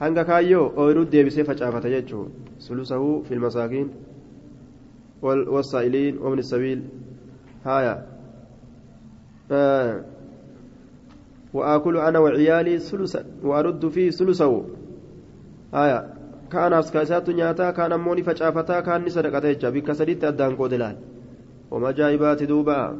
hanga 0.00 0.24
kaayyoo 0.28 0.76
ooyiruu 0.76 1.04
deebisee 1.12 1.44
facaafata 1.44 1.88
jechuun 1.88 2.28
sulusahu 2.58 3.24
filmasaakiin 3.28 3.88
ومن 5.22 6.38
السبيل 6.38 6.82
هايا. 7.64 8.06
آه. 9.52 10.04
وآكل 11.54 11.96
أنا 11.96 12.18
وعيالي 12.18 12.78
ثلثا 12.78 13.24
وأرد 13.42 13.88
فيه 13.88 14.10
ثلثه. 14.10 14.64
هايا. 15.74 16.14
كان 16.52 16.72
أسكاسات 16.72 17.30
نياتا 17.30 17.70
كان 17.70 18.00
موني 18.00 18.22
فشافتا 18.22 18.80
كان 18.80 19.04
نسرقة 19.04 19.70
بك 19.70 19.92
سديت 19.92 20.24
أدان 20.24 20.56
قودلان 21.70 21.92
ومجايبات 21.92 22.42
دوبا 22.42 22.96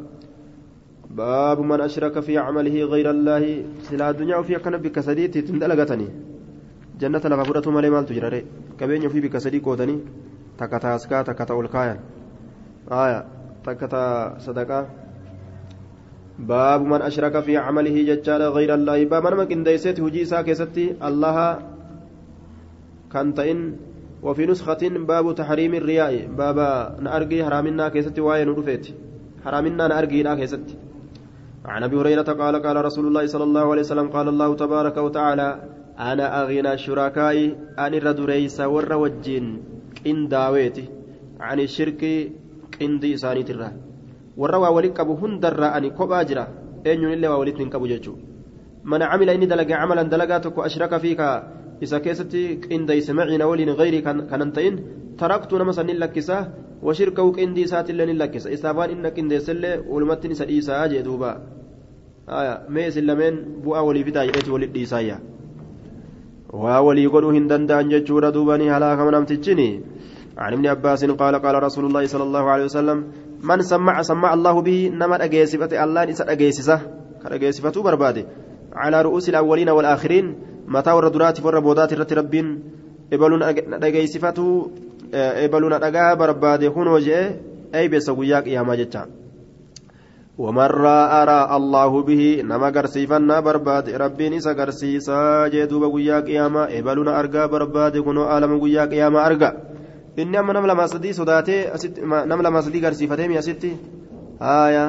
باب 1.10 1.60
من 1.60 1.80
أشرك 1.80 2.20
في 2.20 2.38
عمله 2.38 2.76
غير 2.92 3.10
الله 3.10 3.64
سلا 3.82 4.10
الدنيا 4.10 4.36
وفي 4.36 4.54
كان 4.58 4.76
بك 4.76 5.00
سديت 5.00 5.38
تندلقتني 5.38 6.08
جنة 7.00 7.18
لفافرة 7.18 7.70
مالي 7.70 7.90
مال 7.90 8.06
تجرى 8.06 8.44
كبين 8.78 9.08
في 9.08 9.20
بك 9.20 9.38
سديت 9.38 9.64
قودني 9.64 9.96
takka 10.56 10.80
taaskaa 10.80 11.24
takka 11.24 11.44
ta 11.46 11.54
ol 11.54 11.68
kaayan 11.68 12.00
aya 12.88 13.28
takka 13.60 13.86
ta 13.88 14.02
sadaqaa 14.40 14.88
baabu 16.40 16.88
man 16.88 17.02
ashraka 17.04 17.42
fi 17.44 17.52
camalihi 17.60 18.08
jechaadha 18.08 18.48
gayra 18.56 18.74
allaahi 18.80 19.04
baaba 19.04 19.30
nama 19.36 19.44
qindeeyseeti 19.44 20.00
hujii 20.00 20.24
isaa 20.24 20.42
وفي 24.22 24.46
نسخة 24.46 24.82
باب 24.88 25.34
تحريم 25.34 25.74
الرياء 25.74 26.26
بابا 26.26 26.96
نأرجي 27.00 27.44
حرامنا 27.44 27.88
كيستي 27.88 28.20
واين 28.20 28.48
ودفيت 28.48 28.86
حرامنا 29.44 29.88
نأرجي 29.88 30.22
لا 30.22 30.34
كيستي 30.34 30.76
عن 31.64 31.82
ابي 31.82 31.96
هريره 31.96 32.22
قال 32.22 32.62
قال 32.62 32.84
رسول 32.84 33.06
الله 33.06 33.26
صلى 33.26 33.44
الله 33.44 33.70
عليه 33.72 33.80
وسلم 33.80 34.08
قال 34.08 34.28
الله 34.28 34.54
تبارك 34.54 34.96
وتعالى 34.96 35.48
أنا 35.98 36.42
اغنى 36.42 36.72
الشركاء 36.72 37.36
ان 37.78 37.94
الردريس 37.94 38.60
ور 38.60 38.92
وجين 38.92 39.46
qindaaweeti 40.06 40.84
ani 41.48 41.64
shirkii 41.76 42.18
qindii 42.76 43.12
isaaniitirraa 43.18 43.72
warra 44.40 44.58
waa 44.62 44.72
walitti 44.76 44.98
qabu 44.98 45.16
hundarraa 45.22 45.72
ani 45.78 45.90
kophaa 45.98 46.24
jira 46.30 46.44
eenyuun 46.84 47.14
illee 47.16 47.30
waa 47.32 47.40
walitti 47.42 47.62
hin 47.64 47.72
qabu 47.74 47.90
jechuudha 47.92 48.22
mana 48.92 49.10
camila 49.10 49.34
inni 49.36 49.48
dalage 49.52 49.74
camalan 49.74 50.10
dalagaa 50.14 50.40
tokko 50.46 50.66
ashraka 50.68 51.00
maciina 51.80 53.46
waliin 53.46 53.74
gayrii 53.76 54.02
kanan 54.02 54.52
ta'in 54.52 54.78
taraktuu 55.16 55.58
nama 55.58 55.72
sannin 55.72 55.98
lakkisaa 55.98 56.44
washirkahu 56.82 57.32
qindii 57.32 57.64
isaatillee 57.68 58.06
ni 58.06 58.14
lakkisa 58.14 58.50
isaaf 58.50 58.76
waan 58.76 58.90
inni 58.90 59.10
qindeessellee 59.16 59.76
walumattiin 59.88 60.32
isa 60.32 60.44
dhiisaa 60.44 60.88
jee 60.88 61.02
duuba 61.04 61.30
mee 62.68 62.86
isin 62.88 63.06
lameen 63.06 63.36
bu'aa 63.64 63.82
walii 63.88 64.04
fidaa 64.04 64.26
jedheeti 64.28 64.50
walit 64.50 64.72
dhiisaayya 64.76 65.18
waa 66.52 66.80
walii 66.88 67.08
godhuu 67.08 67.36
hin 67.38 67.48
danda'an 67.48 67.92
jechuudha 67.94 68.32
duuba 68.32 68.58
ni 68.58 68.68
halaakama 68.68 69.10
namtichini 69.18 69.68
عن 70.36 70.52
ابن 70.52 70.66
عباس 70.66 71.04
قال 71.04 71.34
قال 71.40 71.62
رسول 71.62 71.84
الله 71.84 72.06
صلى 72.06 72.22
الله 72.22 72.44
عليه 72.44 72.64
وسلم 72.64 72.98
من 73.42 73.60
سمع 73.62 74.02
سمع 74.02 74.34
الله 74.34 74.62
به 74.62 74.92
نما 74.92 75.24
أجيسفة 75.24 75.84
الله 75.84 76.04
نسى 76.04 76.22
أجيسسة 76.22 76.80
كأجيسفة 77.22 77.82
برباده 77.82 78.24
على 78.72 79.02
رؤوس 79.02 79.28
الأولين 79.28 79.68
والآخرين 79.68 80.26
متى 80.66 80.92
وردرات 80.92 81.44
والربودات 81.44 81.94
رت 81.94 82.12
ربين 82.12 82.46
إبلون 83.12 83.42
أجيسفة 83.82 84.38
إبلون 85.14 85.72
أجا 85.72 86.14
برباده 86.14 86.68
هون 86.68 86.88
وجه 86.88 87.18
eeybeessa 87.72 88.14
guyyaa 88.14 88.42
qiyaamaa 88.42 88.76
jecha 88.76 89.06
allahu 91.56 92.02
bihi 92.02 92.42
nama 92.42 92.70
garsiifannaa 92.70 93.42
barbaade 93.42 93.98
rabbiin 93.98 94.32
isa 94.32 94.54
garsiisaa 94.54 95.48
jee 95.50 95.66
duuba 95.70 95.88
guyyaa 95.88 96.22
qiyaamaa 96.22 96.68
ebaluna 96.78 97.16
argaa 97.16 97.48
barbaade 97.48 98.02
kunoo 98.02 98.28
alama 98.28 98.58
guyyaa 98.58 98.86
qiyaamaa 98.86 99.24
arga 99.24 99.52
inni 100.16 100.36
amma 100.36 100.52
nama 100.52 100.66
lamaa 100.66 100.88
sadii 100.88 101.14
sodaatee 101.14 101.60
nama 102.04 102.42
lamaa 102.42 102.62
sadii 102.62 102.80
garsiifatee 102.80 103.28
mi 103.28 103.38
asitti 103.38 103.76
haaya 104.40 104.84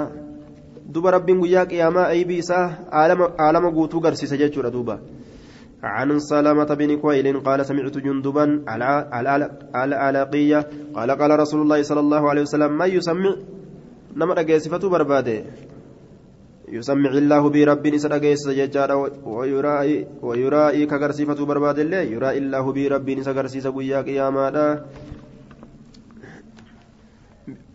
duba 0.94 1.12
rabbiin 1.12 1.40
guyyaa 1.40 1.66
qiyaamaa 1.66 2.08
aybii 2.16 2.38
isaa 2.38 2.70
aalama 2.92 3.72
guutuu 3.72 4.00
garsiisa 4.00 4.38
jechuudha 4.38 4.72
duuba 4.72 5.00
عن 5.84 6.20
سلامة 6.20 6.66
بن 6.66 6.98
كويل 6.98 7.40
قال 7.40 7.66
سمعت 7.66 7.98
جندبا 7.98 8.46
العلاقية 9.76 10.60
قال 10.96 11.12
قال 11.12 11.40
رسول 11.40 11.62
الله 11.62 11.82
صلى 11.82 12.00
الله 12.00 12.30
عليه 12.30 12.42
وسلم 12.42 12.78
ما 12.78 12.86
يسمع؟ 12.86 13.36
نما 14.16 14.34
رجيسفة 14.34 14.90
برباده. 14.90 15.44
يسمع 16.68 17.10
الله 17.10 17.50
برب 17.50 17.88
نسى 17.88 18.08
رجيس 18.08 18.50
ججارة 18.50 18.96
ويرائي 19.24 20.08
ويرائي 20.22 20.86
كغرسيفة 20.86 21.46
برباده 21.46 21.82
الله 21.82 22.02
يرائي 22.02 22.38
الله 22.38 22.66
برب 22.74 23.10
نسى 23.10 23.32
غرسيس 23.32 23.68
بويا 23.68 24.02
قياما 24.02 24.84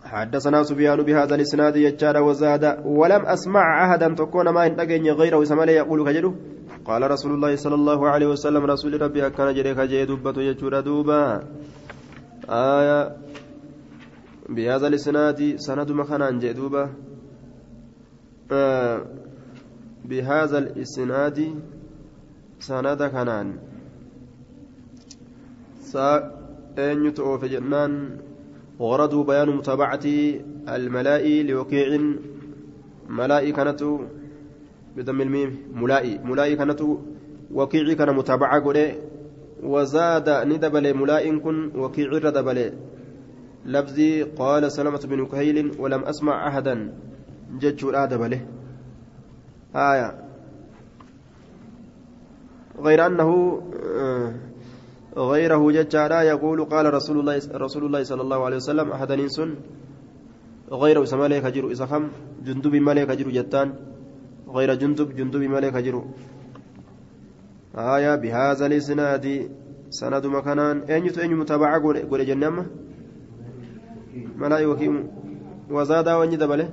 حدثنا 0.05 0.63
سفيان 0.63 1.03
بهذا 1.03 1.35
الإسناد 1.35 1.77
يجار 1.77 2.23
وزاد 2.23 2.65
ولم 2.85 3.27
أسمع 3.27 3.85
احدا 3.85 4.15
تكون 4.15 4.49
ما 4.49 4.67
إن 4.67 4.81
غيره 5.21 5.45
سمالي 5.45 5.73
يقول 5.73 6.05
كجدو 6.07 6.33
قال 6.83 7.11
رسول 7.11 7.33
الله 7.35 7.57
صلى 7.57 7.75
الله 7.75 8.01
عليه 8.09 8.27
وسلم 8.27 8.63
رسول 8.65 9.03
ربي 9.03 9.27
أكان 9.27 9.55
جريك 9.55 9.81
جي 9.81 10.05
دبة 10.05 10.43
يجور 10.43 10.81
دوبا. 10.81 11.23
آية 12.51 13.17
بهذا 14.49 14.87
الإسناد 14.87 15.57
سند 15.57 15.91
مخنا 15.93 16.31
جي 16.43 16.53
دوبا. 16.53 16.91
آه 18.53 19.07
بهذا 20.05 20.59
الإسناد 20.59 21.39
سند 22.59 23.01
كنان 23.03 23.49
سا 25.81 26.07
أن 26.79 27.07
يتوفى 27.07 27.49
جنان؟ 27.49 28.19
وردوا 28.79 29.25
بيان 29.25 29.49
متابعة 29.57 30.07
الملائي 30.69 31.43
لوقيع. 31.43 31.89
ملائكة 33.09 34.01
بدم 34.97 35.21
الميم 35.21 35.51
ملائي. 35.75 36.19
ملائي 36.25 36.57
كانت 36.57 36.81
وكيعي 37.53 37.95
كان 37.95 38.17
متابعة 38.17 38.65
قولي. 38.65 38.99
وزاد 39.63 40.29
ندبل 40.29 40.95
ملائي 40.95 41.39
كن 41.39 41.71
وكيعي 41.77 42.19
ردبل 42.19 42.73
لفظي 43.67 44.23
قال 44.23 44.73
سلمة 44.73 45.03
بن 45.05 45.27
كهيل 45.27 45.73
ولم 45.79 46.03
أسمع 46.05 46.49
أحدا. 46.49 46.93
جج 47.61 47.81
آدبله 47.95 48.41
آية. 49.77 50.09
غير 52.81 53.07
أنه 53.07 53.31
غيره 55.17 55.63
ججارا 55.73 56.21
يقول 56.23 56.65
قال 56.65 56.95
رسول 56.95 57.21
الله 57.21 57.37
رسول 57.55 57.85
الله 57.85 58.03
صلى 58.03 58.23
الله 58.23 58.45
عليه 58.45 58.57
وسلم 58.57 58.91
أحد 58.93 59.11
إنسان 59.11 59.55
غيره 60.73 61.05
سمالك 61.05 61.45
جرو 61.53 61.69
إذا 61.71 61.87
خم 61.87 62.09
جندب 62.45 62.75
مالك 62.75 63.11
جرو 63.11 63.31
جتان. 63.31 63.92
غير 64.53 64.75
جندب 64.75 65.17
جندب 65.17 65.43
ملك 65.55 65.77
جرو 65.77 66.03
آية 67.75 68.15
بهذا 68.23 68.67
الإسناد 68.67 69.27
سند 69.91 70.27
مكانان. 70.27 70.77
أين 70.89 71.09
أين 71.09 71.33
متابعة؟ 71.37 71.81
قول 71.81 72.27
جنة 72.27 72.67
ملاي 74.37 74.67
وكيم. 74.67 74.95
وزاد 75.71 76.09
واني 76.09 76.37
دبله؟ 76.37 76.69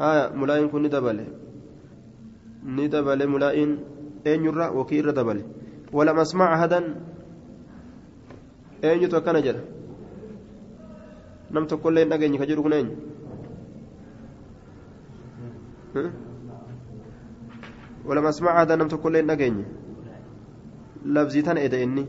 آية 0.00 0.24
ملاين 0.40 0.68
كن 0.68 0.88
دبله. 0.88 1.26
ندبله 2.64 3.26
ملاين 3.26 3.70
أين 4.26 4.44
يرى؟ 4.44 4.66
وكير 4.76 5.10
دبله. 5.10 5.44
ولم 5.92 6.18
أسمع 6.18 6.48
أحدا. 6.54 6.80
أين 8.84 9.02
يتوكل 9.02 9.42
جرى 9.42 9.60
نم 11.50 11.64
تقول 11.64 11.94
لين 11.94 12.12
أجني 12.12 12.38
كجرو 12.38 12.62
كنين 12.62 12.88
ولما 18.05 18.29
اسمع 18.29 18.61
هذا 18.61 18.75
نمت 18.75 18.95
كل 18.95 19.27
نجيني 19.27 19.65
لفظي 21.05 21.41
تن 21.41 21.57
إذا 21.57 21.83
إني 21.83 22.05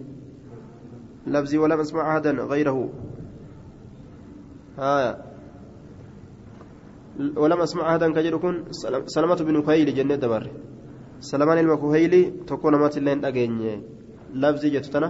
لفظي 1.26 1.58
ولم 1.58 1.80
اسمع 1.80 2.16
هذا 2.16 2.30
غيره 2.30 2.78
ها 4.78 5.24
ولم 7.36 7.60
اسمع 7.60 7.94
هذا 7.94 8.08
كجر 8.16 8.36
كن 8.36 8.54
سلمة 9.06 9.40
بن 9.46 9.62
كهيل 9.62 9.94
جنة 9.94 10.14
دبر 10.14 10.44
سلمان 11.20 11.58
المكهيلي 11.58 12.22
تكون 12.48 12.74
مات 12.82 12.98
لين 12.98 13.24
أجيني 13.24 13.82
لفظي 14.34 14.68
جتتنا 14.70 15.08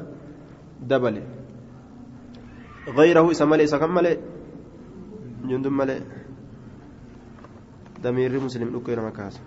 دبل 0.90 1.16
غيره 2.98 3.30
اسم 3.30 3.50
ملئ 3.50 3.66
سكمل 3.66 4.06
جند 5.48 5.66
ملئ 5.66 5.98
دمير 8.03 8.39
مسلم 8.39 8.75
لكير 8.75 9.01
مكاس 9.01 9.41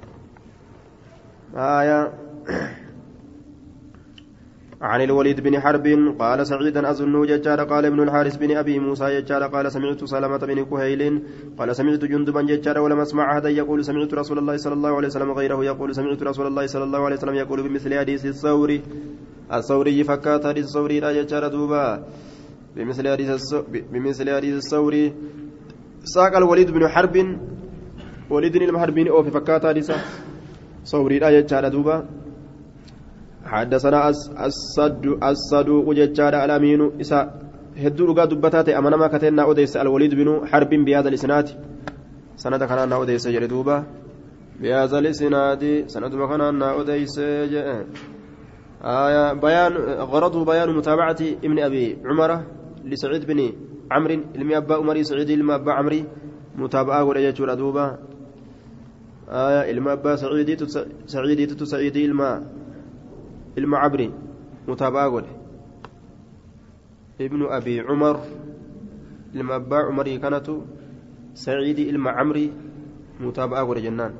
آية 1.54 2.12
عن 4.82 5.00
الوليد 5.00 5.40
بن 5.40 5.60
حرب 5.60 5.86
قال 6.18 6.46
سعيدا 6.46 6.90
أظن 6.90 7.26
ججار 7.26 7.64
قال 7.64 7.84
ابن 7.86 8.02
الحارث 8.02 8.36
بن 8.36 8.56
أبي 8.56 8.78
موسى 8.78 9.20
ججار 9.20 9.42
قال 9.42 9.72
سمعت 9.72 10.04
سلمة 10.04 10.38
بن 10.38 10.64
كهيل 10.64 11.22
قال 11.58 11.76
سمعت 11.76 12.04
جندبا 12.04 12.42
ججار 12.42 12.78
ولم 12.80 13.00
أسمع 13.00 13.32
أحدا 13.32 13.50
يقول 13.50 13.84
سمعت 13.84 14.14
رسول 14.14 14.38
الله 14.38 14.56
صلى 14.56 14.74
الله 14.74 14.96
عليه 14.96 15.08
وسلم 15.08 15.30
غيره 15.32 15.64
يقول 15.64 15.94
سمعت 15.94 16.22
رسول 16.22 16.46
الله 16.46 16.66
صلى 16.66 16.84
الله 16.84 17.04
عليه 17.04 17.16
وسلم 17.16 17.34
يقول 17.34 17.68
بمثل 17.68 17.98
حديث 17.98 18.26
الثوري 18.26 18.82
الثوري 19.52 20.04
فكات 20.04 20.46
حديث 20.46 20.64
الثوري 20.64 21.00
لا 21.00 21.22
ججار 21.22 21.48
دوبا 21.48 22.04
بمثل 22.76 23.04
حديث 24.36 24.56
الثوري 24.56 25.14
ساق 26.04 26.36
الوليد 26.36 26.70
بن 26.70 26.88
حرب 26.88 27.16
المحربين 28.38 29.08
أو 29.08 29.22
في 29.22 29.30
فكاتا 29.30 29.72
لسا 29.72 29.94
صوري 30.84 31.18
لا 31.18 31.28
يجعل 31.28 31.70
دوبا 31.70 32.06
حدثنا 33.44 34.08
الصد 34.46 35.04
الصدوق 35.22 35.94
ججار 35.94 36.34
الأمين 36.44 37.00
إسا 37.00 37.18
هدو 37.76 38.04
رقا 38.04 38.24
دبتات 38.24 38.68
أمانا 38.68 38.96
ما 38.96 39.08
كتنا 39.08 39.42
أوديس 39.42 39.76
الوليد 39.76 40.14
بن 40.14 40.46
حرب 40.46 40.70
بهذا 40.70 41.08
الإسناد 41.08 41.48
سند 42.36 42.64
كان 42.64 42.92
أوديس 42.92 43.28
جردوبا 43.28 43.76
بهذا 44.60 44.98
الإسناد 44.98 45.84
سند 45.86 46.14
كان 46.30 46.62
أوديس 46.62 47.18
آية 48.84 49.32
بيان 49.32 49.72
غرضه 50.12 50.44
بيان 50.44 50.76
متابعة 50.76 51.20
ابن 51.44 51.58
أبي 51.58 51.98
عمر 52.04 52.30
لسعيد 52.84 53.26
بن 53.26 53.52
عمرو 53.90 54.14
المي 54.36 54.54
عمري 54.56 55.04
سعيد 55.04 55.30
المي 55.30 55.54
عمري 55.66 56.04
متابعة 56.56 57.04
ورجع 57.04 57.54
دوبا 57.54 57.98
آية 59.30 59.70
إلما 59.70 59.92
أبا 59.92 60.16
سعيدي 60.16 60.58
سعيدي 61.06 61.46
تتو 61.46 61.64
سعيدي 61.64 62.04
إلما 62.04 62.42
إلما 63.58 63.78
عبري 63.78 64.10
متابعة. 64.68 65.24
ابن 67.20 67.40
أبي 67.46 67.80
عمر 67.80 68.16
إلما 69.34 69.56
أبا 69.56 69.76
عمري 69.76 70.18
كانت 70.18 70.50
سعيدي 71.34 71.90
إلما 71.90 72.10
عمري 72.10 72.52
متابعة 73.20 73.74
جنان. 73.74 74.12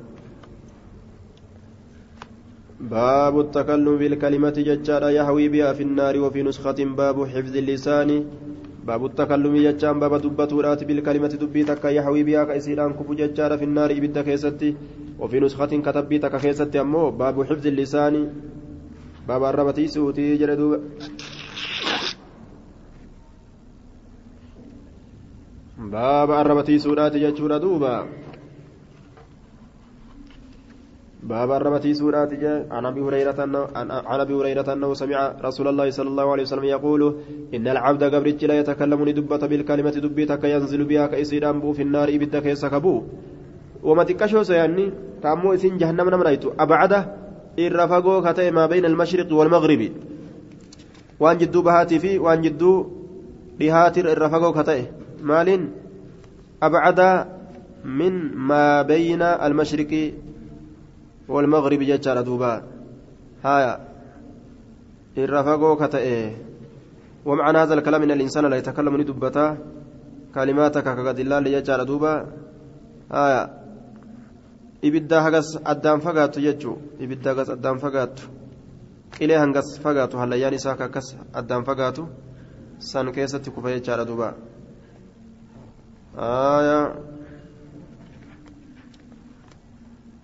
باب 2.79 3.39
التكلم 3.39 3.97
بالكلمة 3.97 4.57
ججارة 4.57 5.09
يهوي 5.09 5.49
بها 5.49 5.73
في 5.73 5.83
النار 5.83 6.19
وفي 6.19 6.43
نسخة 6.43 6.79
باب 6.97 7.17
حفظ 7.27 7.55
اللسان. 7.57 8.25
باب 8.81 9.05
التكلم 9.05 9.55
ججان 9.55 9.99
باب 9.99 10.13
دبتورات 10.21 10.83
بالكلمة 10.83 11.27
دبي 11.27 11.63
تكا 11.63 11.87
يحوي 11.87 12.23
بها 12.23 12.43
كيسيران 12.49 12.93
كفو 12.93 13.13
ججار 13.13 13.57
في 13.57 13.63
النار 13.63 13.91
إبدا 13.91 14.21
كيستي. 14.21 14.75
وفي 15.19 15.39
نسخة 15.39 15.65
كتبي 15.85 16.17
تكا 16.19 16.37
كيستي 16.37 16.81
أمو. 16.81 17.11
باب 17.11 17.43
حفظ 17.43 17.67
اللسان. 17.67 18.33
باب 19.27 19.43
الربتي 19.43 19.87
سوتي 19.87 20.37
جردو 20.37 20.77
باب 25.77 26.31
الربتي 26.31 26.79
سورات 26.79 27.15
ججور 27.15 27.57
دوبا. 27.57 28.07
باب 31.23 31.51
الربتي 31.51 31.93
سورات 31.93 32.33
عن 32.71 32.85
أبي 32.85 33.01
هريرة 33.01 33.39
عن 33.75 34.19
أبي 34.19 34.33
هريرة 34.33 34.73
أنه 34.73 34.93
سمع 34.93 35.35
رسول 35.41 35.67
الله 35.67 35.89
صلى 35.89 36.09
الله 36.09 36.31
عليه 36.31 36.43
وسلم 36.43 36.63
يقول 36.63 37.15
إن 37.53 37.67
العبد 37.67 38.03
قبرت 38.03 38.43
لا 38.43 38.59
يتكلم 38.59 39.09
ندبت 39.09 39.43
بالكلمة 39.45 39.91
دبيتك 39.91 40.43
ينزل 40.43 40.83
بها 40.83 41.07
كيسير 41.07 41.51
بو 41.51 41.73
في 41.73 41.81
النار 41.81 42.09
ابدك 42.09 42.45
يسكبو 42.45 43.03
وما 43.83 44.03
تكشو 44.03 44.43
سياني 44.43 44.91
تامو 45.21 45.53
اسين 45.53 45.77
جهنم 45.77 46.09
نمريتو 46.09 46.49
ابعده 46.59 46.99
الرفقو 47.59 48.21
كتئ 48.21 48.51
ما 48.51 48.65
بين 48.65 48.85
المشرق 48.85 49.33
والمغرب. 49.33 49.81
وان 51.19 51.37
جدو 51.37 51.61
بهاتي 51.61 51.99
في 51.99 52.19
وان 52.19 52.41
جدو 52.41 52.87
بهاتر 53.59 54.05
الرفقو 54.11 54.51
كتئ. 54.53 54.81
مال 55.23 55.49
أبعد 56.63 56.99
من 57.85 58.13
ما 58.35 58.81
بين 58.81 59.21
المشرق 59.21 60.13
والمغرب 61.33 61.81
جتشار 61.89 62.17
دوبا 62.27 62.53
هايا 63.45 63.73
الرفقو 65.17 65.71
كتئ 65.81 66.05
ومعنى 67.27 67.57
هذا 67.63 67.73
الكلام 67.77 68.01
إن 68.05 68.11
الإنسان 68.17 68.45
لا 68.51 68.57
يتكلم 68.61 68.93
ندبتا 69.01 69.45
كلماتك 70.35 70.87
كقد 70.97 71.19
الله 71.19 71.37
جتشار 71.55 71.81
دوبا 71.89 72.13
هايا 73.11 73.43
ibiddaa 74.81 75.21
hagas 75.21 75.47
addaan 75.71 76.01
fagaatu 76.01 76.41
jechuu 76.41 76.75
ibiddaa 77.03 77.31
hagas 77.33 77.49
addaan 77.55 77.77
fagaatu 77.83 78.23
qilee 79.17 79.37
hangas 79.37 79.67
fagaatu 79.83 80.17
hallayyaan 80.21 80.55
isaa 80.59 80.73
akkas 80.87 81.07
addaan 81.39 81.63
fagaatu 81.67 82.07
san 82.91 83.11
keessatti 83.17 83.53
kufa 83.55 83.69
jechaadha 83.75 84.05
duuba 84.09 84.33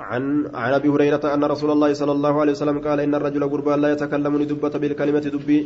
عن 0.08 0.24
عن 0.56 0.72
أبي 0.80 0.90
هريرة 0.90 1.24
أن 1.34 1.44
رسول 1.44 1.70
الله 1.76 1.92
صلى 1.94 2.12
الله 2.12 2.34
عليه 2.42 2.54
وسلم 2.56 2.78
قال 2.80 3.00
إن 3.00 3.14
الرجل 3.16 3.44
قربان 3.50 3.78
لا 3.84 3.90
يتكلم 3.92 4.34
ندبة 4.42 4.74
بالكلمة 4.82 5.26
دبي. 5.36 5.60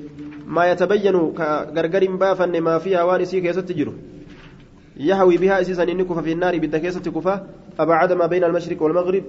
ما 0.56 0.64
يتبين 0.72 1.16
كغرغر 1.38 2.04
بافن 2.22 2.54
ما 2.68 2.76
فيها 2.84 3.02
وانسي 3.04 3.42
كيست 3.42 3.70
تجرو 3.70 3.94
يهوي 4.98 5.38
بها 5.38 5.62
أساسا 5.62 5.84
انك 5.84 6.10
في 6.26 6.32
النار 6.32 6.54
بالدكيسه 6.62 7.06
كفا 7.16 7.36
أبعد 7.80 8.10
ما 8.14 8.26
بين 8.26 8.44
المشرق 8.44 8.82
والمغرب. 8.82 9.24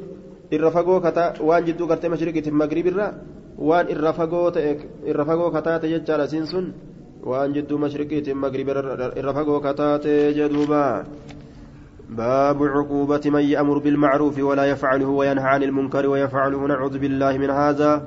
الرفقو 0.53 1.01
كتا 1.01 1.25
وان 1.41 1.65
جدو 1.65 1.85
كرت 1.89 2.05
مشرق 2.13 2.37
المغرب 2.53 2.87
الرا 2.93 3.09
وان 3.59 3.87
الرفقو 3.95 4.49
الرفقو 5.13 5.47
كتا 5.55 5.73
تججال 5.83 6.21
سنسن. 6.29 6.65
وان 7.23 7.53
جدو 7.53 7.79
مشرق 7.79 8.11
المغرب 8.29 8.69
الرفقو 9.21 9.61
كتا 9.61 9.89
تجدوبا 10.05 10.85
باب 12.17 12.63
عقوبة 12.63 13.21
من 13.25 13.41
يأمر 13.41 13.79
بالمعروف 13.79 14.39
ولا 14.39 14.65
يفعله 14.65 15.09
وينهى 15.09 15.45
عن 15.45 15.63
المنكر 15.63 16.07
ويفعله 16.07 16.67
نعوذ 16.67 16.99
بالله 16.99 17.39
من 17.39 17.51
هذا. 17.51 18.03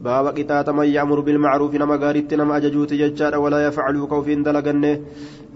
باب 0.00 0.26
قطاة 0.26 0.72
من 0.72 0.88
يأمر 0.88 1.20
بالمعروف 1.20 1.74
نما 1.74 1.96
قارت 1.96 2.34
نما 2.34 2.56
أججوت 2.56 2.94
ججار 2.94 3.38
ولا 3.38 3.66
يفعله 3.66 4.06
كوفين 4.06 4.42
دلقنه. 4.42 5.00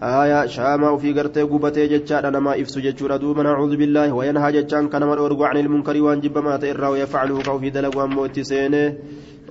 آية 0.02 0.46
شاما 0.46 0.90
وفي 0.90 1.12
قرتي 1.12 1.42
قبتي 1.42 1.86
ججار 1.86 2.30
نما 2.30 2.60
إفسو 2.60 2.80
ججور 2.80 3.16
دوما 3.16 3.42
نعوذ 3.42 3.76
بالله 3.76 4.12
وينهى 4.12 4.52
ججان 4.52 4.88
كنما 4.88 5.14
الأرقو 5.14 5.44
عن 5.44 5.56
المنكر 5.56 6.02
وانجب 6.02 6.38
ما 6.38 6.56
تئرى 6.56 6.86
ويفعله 6.86 7.42
كوفي 7.42 7.70
دلق 7.70 7.98
وموت 7.98 8.40
سينه 8.40 8.94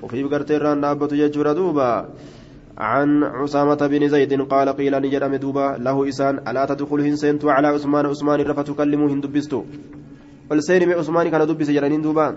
وفي 0.03 0.23
قرتي 0.23 0.57
ران 0.57 0.79
نابت 0.81 1.13
ججور 1.13 1.51
دوبا. 1.53 2.05
عن 2.77 3.23
عسامة 3.23 3.81
بن 3.87 4.07
زيد 4.07 4.41
قال 4.41 4.69
قيل 4.69 4.93
نجد 5.01 5.23
مدوبا 5.23 5.77
له 5.79 6.09
إسان 6.09 6.35
ألا 6.47 6.65
تدخل 6.65 6.99
هنسنت 7.01 7.45
على 7.45 7.67
عثمان؟ 7.67 8.05
عثمان 8.05 8.41
رفة 8.41 8.61
تكلمه 8.61 9.13
هندبستو 9.13 9.61
والسين 10.49 10.89
من 10.89 10.93
عثمان 10.93 11.29
كان 11.29 11.47
دبس 11.47 11.69
جرانين 11.69 12.01
دوبا. 12.01 12.27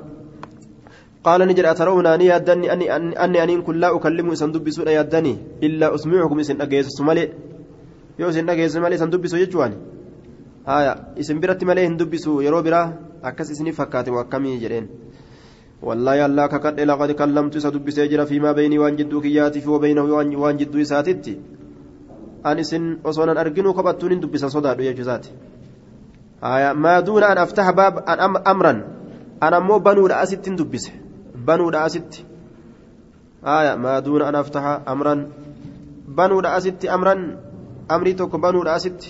قال 1.25 1.41
نجد 1.49 1.65
أترون 1.65 2.07
أني 2.07 2.27
يدني 2.27 2.73
أني 2.73 2.87
أني 3.25 3.43
أني 3.43 3.61
كل 3.67 3.81
لا 3.81 3.97
أكلم 3.97 4.31
إسان 4.31 4.53
دبسو 4.53 4.83
يدني 4.85 5.35
إلا 5.63 5.95
أسمعكم 5.95 6.39
إسان 6.41 6.61
أجيس 6.61 6.87
سمالي. 6.99 7.25
isin 8.19 8.47
dhageesse 8.47 8.81
malee 8.81 8.97
isan 8.97 9.11
dubbisu 9.13 9.37
jechuun 9.37 9.77
haya 10.65 11.13
isin 11.17 11.41
biratti 11.41 11.67
malee 11.69 11.85
hin 11.85 11.99
dubbisu 11.99 12.41
yeroo 12.41 12.63
biraa 12.63 12.93
akkas 13.23 13.51
isini 13.53 13.73
fakkaate 13.73 14.11
akkamii 14.11 14.57
jedheen 14.63 14.89
والله 15.83 16.27
الله 16.27 16.47
كقد 16.47 16.81
لقد 16.81 17.11
كلمت 17.21 17.55
سدب 17.59 17.91
سيجرا 17.91 18.25
فيما 18.25 18.53
بيني 18.53 18.79
وأن 18.79 18.97
جدو 18.97 19.21
كياتي 19.21 19.61
في 19.61 19.69
وبينه 19.69 20.03
وان 20.41 20.57
جدو 20.57 20.85
ساتتي. 20.85 21.37
أن 22.47 22.63
سن 22.63 23.05
أصلا 23.05 23.41
أرجنو 23.41 23.73
كبتون 23.77 24.21
دب 24.21 24.37
صدا 24.37 24.73
يا 24.81 24.93
جزاتي. 24.93 25.31
آية 26.45 26.73
ما 26.73 27.01
دون 27.01 27.23
أن 27.23 27.39
أفتح 27.39 27.71
باب 27.71 27.95
أن 28.09 28.19
أم 28.21 28.37
أمرا. 28.37 28.73
أنا 29.43 29.59
مو 29.59 29.79
بنو 29.79 30.07
رأست 30.07 30.49
دبس. 30.49 30.85
بنو 31.47 31.69
رأست. 31.69 32.13
آية 33.45 33.75
ما 33.77 33.99
دون 34.01 34.23
أن 34.23 34.35
أفتح 34.35 34.65
أمرا. 34.89 35.15
بنو 36.09 36.41
رأست 36.41 36.85
أمرا. 36.85 37.15
أمري 37.91 38.13
توك 38.13 38.37
بنو 38.37 38.63
رأست. 38.63 39.01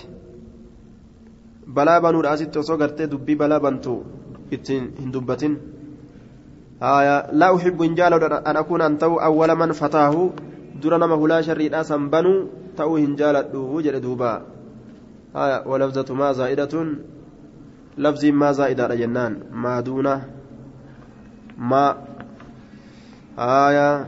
بلا 1.67 1.99
بنو 1.99 2.19
رأست 2.19 2.57
وصغرت 2.57 3.01
دبي 3.01 3.35
بلا 3.35 3.57
بنتو. 3.57 3.95
hin 4.51 5.11
dubbatin 5.11 5.76
آية 6.81 7.31
لا 7.31 7.55
أحب 7.55 7.81
إن 7.81 7.95
جالو 7.95 8.17
أن 8.17 8.57
أكون 8.57 8.81
أن 8.81 8.97
تو 8.97 9.17
أول 9.17 9.55
من 9.55 9.71
فتاه 9.71 10.29
در 10.83 10.97
نما 10.97 11.15
هلا 11.15 11.41
شريدا 11.41 11.83
سنبنو 11.83 12.47
تو 12.77 12.97
إن 12.97 13.15
جالت 13.15 13.55
وجد 13.55 14.01
دوبا 14.01 14.41
آية 15.35 15.67
ولفظة 15.67 16.13
ما 16.13 16.31
زائدة 16.31 16.73
لفظ 17.97 18.25
ما 18.25 18.51
زائدة 18.51 18.95
جنان 18.95 19.33
ما 19.51 19.79
دون 19.79 20.21
ما 21.57 21.97
آية 23.39 24.07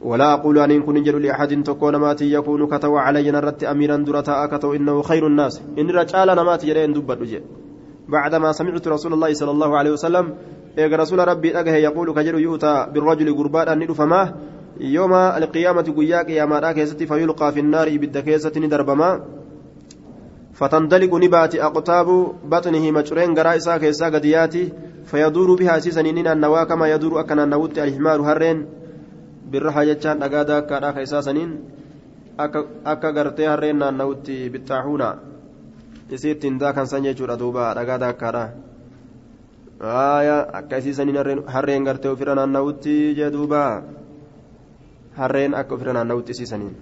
ولا 0.00 0.32
أقول 0.34 0.58
أن 0.58 0.82
كن 0.82 1.02
جل 1.02 1.22
لأحد 1.22 1.62
تكون 1.62 1.96
ماتي 1.96 2.32
يكون 2.32 2.66
كتو 2.66 2.96
علي 2.96 3.30
نرت 3.30 3.64
أميرا 3.64 3.96
درتا 3.96 4.46
كتو 4.46 4.74
إنه 4.74 5.02
خير 5.02 5.26
الناس 5.26 5.62
إن 5.78 5.90
رجال 5.90 6.28
نماتي 6.28 6.66
جرين 6.66 6.92
دبت 6.92 7.42
بعدما 8.08 8.52
سمعت 8.52 8.88
رسول 8.88 9.12
الله 9.12 9.34
صلى 9.34 9.50
الله 9.50 9.78
عليه 9.78 9.90
وسلم 9.90 10.34
eega 10.76 10.96
rasuula 10.96 11.24
rabbii 11.24 11.52
dhagahe 11.56 11.80
yaquulu 11.82 12.14
ka 12.14 12.24
jedhu 12.24 12.38
yu'taa 12.38 12.86
birrajuli 12.92 13.32
gurbaadhaan 13.32 13.78
ni 13.78 13.86
dhufamaa 13.88 14.26
yooma 14.96 15.20
alqiyaamati 15.40 15.92
guyyaa 15.98 16.24
qiyaamaadhaa 16.28 16.74
keessatti 16.78 17.06
fayulqaa 17.12 17.52
finnaari 17.52 17.94
ibidda 17.98 18.22
keessatti 18.22 18.60
ni 18.60 18.68
darbamaa 18.68 19.14
fatandaliqu 20.58 21.18
ni 21.18 21.28
baati 21.28 21.62
aqtaabu 21.68 22.16
baxnihi 22.52 22.92
macureen 22.92 23.34
garaa 23.38 23.54
isaa 23.60 23.78
keessaa 23.78 24.10
gadiyaati 24.10 24.62
fayaduuru 25.12 25.56
bihaa 25.56 25.80
siisanii 25.80 26.12
ni 26.12 26.26
naannawaa 26.28 26.66
kama 26.66 26.88
yaduuru 26.88 27.18
akka 27.22 27.34
naannawutti 27.40 27.80
alhimaaru 27.80 28.28
harreen 28.28 28.62
birraha 29.50 29.86
jechaan 29.92 30.20
dhagaa 30.20 30.44
daakkaadhaa 30.52 30.92
ka 30.92 31.06
isaa 31.08 31.22
saniin 31.22 31.56
akka 32.84 33.12
gartee 33.12 33.48
harreen 33.48 33.78
naannawutti 33.84 34.38
bixaaxuuna 34.54 35.10
isii 36.10 36.30
ittiin 36.36 36.58
daakan 36.60 36.86
san 36.86 37.04
jechuudha 37.10 37.38
duuba 37.38 37.74
dhagaa 37.74 38.00
daakkaadhaa 38.04 38.48
aayaa 39.80 40.48
akka 40.52 40.78
isiisaniin 40.78 41.42
harreen 41.46 41.84
gartee 41.84 42.10
ofirra 42.10 42.34
naanna'utti 42.34 43.14
jedhuuba 43.18 43.82
harreen 45.16 45.54
akka 45.54 45.74
ofirra 45.74 45.92
naanna'utti 45.92 46.32
isiisaniin 46.32 46.74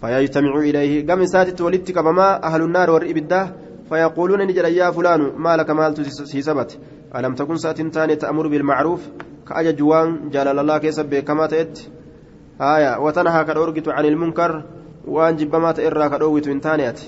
فيجتمع 0.00 0.56
إليه 0.58 1.06
قام 1.06 1.24
ساتت 1.26 1.60
ولدت 1.60 1.92
كبما 1.92 2.44
أهل 2.44 2.62
النار 2.62 2.90
والإبدة 2.90 3.40
فيقولون 3.88 4.40
نجد 4.48 4.64
يا 4.64 4.90
فلان 4.90 5.20
ما 5.36 5.56
لك 5.56 5.70
مالت 5.70 6.00
سيسبت 6.00 6.70
ألم 7.16 7.34
تكن 7.34 7.56
سات 7.56 7.80
تاني 7.80 8.16
تأمر 8.16 8.48
بالمعروف 8.48 9.08
كأجا 9.48 9.70
جوان 9.70 10.30
جلال 10.32 10.58
الله 10.58 10.78
كيسب 10.78 11.14
كما 11.14 11.46
تأت 11.46 11.78
آية 12.60 12.92
وتنهى 13.04 13.44
كالأرقت 13.44 13.88
عن 13.88 14.04
المنكر 14.04 14.64
وأن 15.04 15.36
جبما 15.36 15.72
تئرى 15.72 16.08
كالأوت 16.08 16.48
من 16.48 16.60
تانيت 16.60 16.98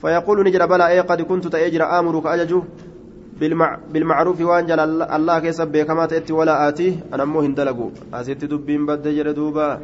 فيقول 0.00 0.44
نجد 0.46 0.62
بلى 0.68 0.88
إيه 0.88 1.00
قد 1.00 1.22
كنت 1.22 1.46
تأجر 1.46 1.82
آمر 1.98 2.20
كأججو 2.20 2.62
بالمعروف 3.92 4.40
وان 4.40 4.66
جل 4.66 4.80
الله 5.02 5.38
كيسب 5.38 5.68
بكما 5.72 6.06
تأتي 6.06 6.32
ولا 6.32 6.68
آتيه. 6.68 6.94
أنا 7.14 7.24
مو 7.24 7.40
هندلقوا 7.40 7.90
أسيت 8.14 8.44
دبين 8.44 8.86
بد 8.86 9.08
جردوبا 9.08 9.80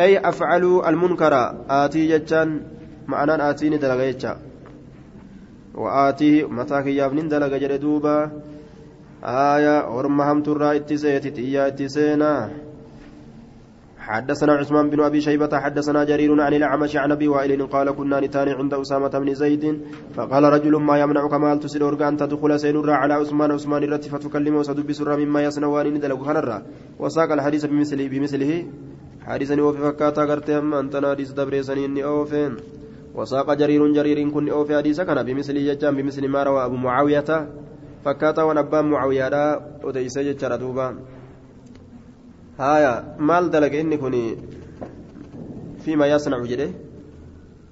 أي 0.00 0.18
أفعل 0.18 0.82
المنكر. 0.88 1.34
آتي 1.70 2.08
جتان 2.08 2.60
معنى 3.08 3.50
آتيني 3.50 3.76
دلقا 3.76 4.10
جتا 4.10 4.32
وآتيه 5.74 6.46
متاك 6.46 6.86
يابنين 6.86 7.28
دلقا 7.28 7.58
جردوبا 7.58 8.30
آية. 9.24 9.88
ورمهم 9.88 10.42
ترى 10.42 10.76
اتسيت. 10.76 11.26
تيا 11.26 11.66
اتسينا. 11.66 12.50
حدثنا 14.02 14.52
عثمان 14.52 14.90
بن 14.90 15.00
أبي 15.00 15.20
شيبة 15.20 15.58
حدثنا 15.58 16.04
جرير 16.04 16.40
عن 16.40 16.54
الأعمش 16.54 16.96
عن 16.96 17.12
أبي 17.12 17.28
وائل 17.28 17.66
قال 17.66 17.90
كنا 17.90 18.20
نتان 18.20 18.48
عند 18.48 18.74
أسامة 18.74 19.08
بن 19.08 19.34
زيد 19.34 19.80
فقال 20.14 20.44
رجل 20.44 20.76
ما 20.76 20.98
يمنعك 20.98 21.34
مال 21.34 21.60
تسير 21.60 22.08
أن 22.08 22.16
تدخل 22.16 22.60
سينرا 22.60 22.94
على 22.94 23.14
عثمان 23.14 23.50
عثمان 23.50 23.82
الرت 23.82 24.04
فتكلمه 24.04 24.58
وسدب 24.58 24.92
سر 24.92 25.16
مما 25.16 25.42
يصنعان 25.42 25.86
ندلق 25.94 26.22
خنرا 26.22 26.62
وساق 26.98 27.32
الحديث 27.32 27.64
بمثله 27.66 28.08
بمثله. 28.08 28.66
حديثا 29.22 29.62
وفي 29.62 29.78
فكاتا 29.78 30.22
غرتهم 30.22 30.74
انت 30.74 30.96
حديث 30.96 31.30
دبريسني 31.32 32.04
أوفين. 32.04 32.56
وساق 33.14 33.54
جرير 33.54 33.92
جرير 33.92 34.18
كن 34.30 34.48
أوفي 34.48 34.76
حديث 34.76 35.00
كان 35.00 35.22
بمثله 35.22 35.74
جام 35.74 35.96
بمثل 35.96 36.28
ما 36.28 36.42
روى 36.42 36.64
أبو 36.64 36.76
معاوية. 36.76 37.30
فكاتا 38.04 38.42
ونبا 38.42 38.82
معاوية 38.82 39.60
وديس 39.84 40.18
جرى 40.18 40.58
دوبا 40.58 40.88
هايا 42.58 43.16
مال 43.18 43.50
دلق 43.50 43.72
إني 43.72 43.96
كوني 43.96 44.36
فيما 45.84 46.06
يصنع 46.06 46.44
جده 46.44 46.70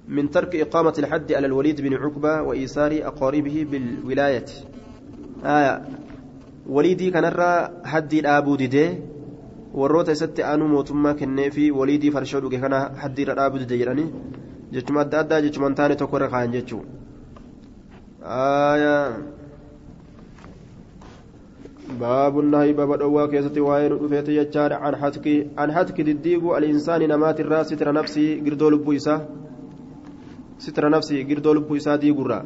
من 0.07 0.31
ترك 0.31 0.55
إقامة 0.55 0.93
الحد 0.97 1.33
على 1.33 1.47
الوليد 1.47 1.81
بن 1.81 1.93
عقبة 1.93 2.41
وإيسار 2.41 2.91
أقاربه 3.03 3.67
بالولاية 3.71 4.45
آية 5.45 5.81
وليدي 6.67 7.11
كان 7.11 7.25
حد 7.85 8.13
الأبو 8.13 8.57
warroota 9.73 10.11
isatti 10.11 10.43
aanuu 10.43 10.67
mootummaa 10.67 11.13
kennee 11.19 11.49
fi 11.57 11.65
waliidii 11.71 12.11
farshoo 12.11 12.39
dhuge 12.45 12.57
kana 12.63 12.79
haddiirra 13.03 13.35
dhaabuu 13.35 13.59
dide 13.59 13.77
jedhanii 13.81 14.07
jechuma 14.71 15.01
adda 15.03 15.19
addaa 15.19 15.41
jechuma 15.45 15.69
hin 15.69 15.77
taane 15.79 15.95
tokko 16.01 16.19
irra 16.19 16.27
kaayan 16.33 16.51
jechuu 16.55 16.81
باب 21.99 22.39
النهي 22.39 22.73
باب 22.73 22.91
الأواء 22.93 23.25
كيستي 23.31 23.59
وين 23.59 23.91
رفيت 23.91 24.29
يجار 24.29 24.73
عن 24.73 24.95
حتك 24.95 25.47
عن 25.57 25.71
حتك 25.71 26.01
دديق 26.01 26.43
الإنسان 26.55 27.07
نمات 27.07 27.39
الراس 27.39 27.67
ستر 27.73 27.91
نفسي 27.93 28.39
قردو 28.45 28.69
لبويسا 28.69 29.15
ستر 30.57 30.89
نفسي 30.89 31.23
قردو 31.23 31.53
لبويسا 31.53 31.95
ديقرا 31.95 32.39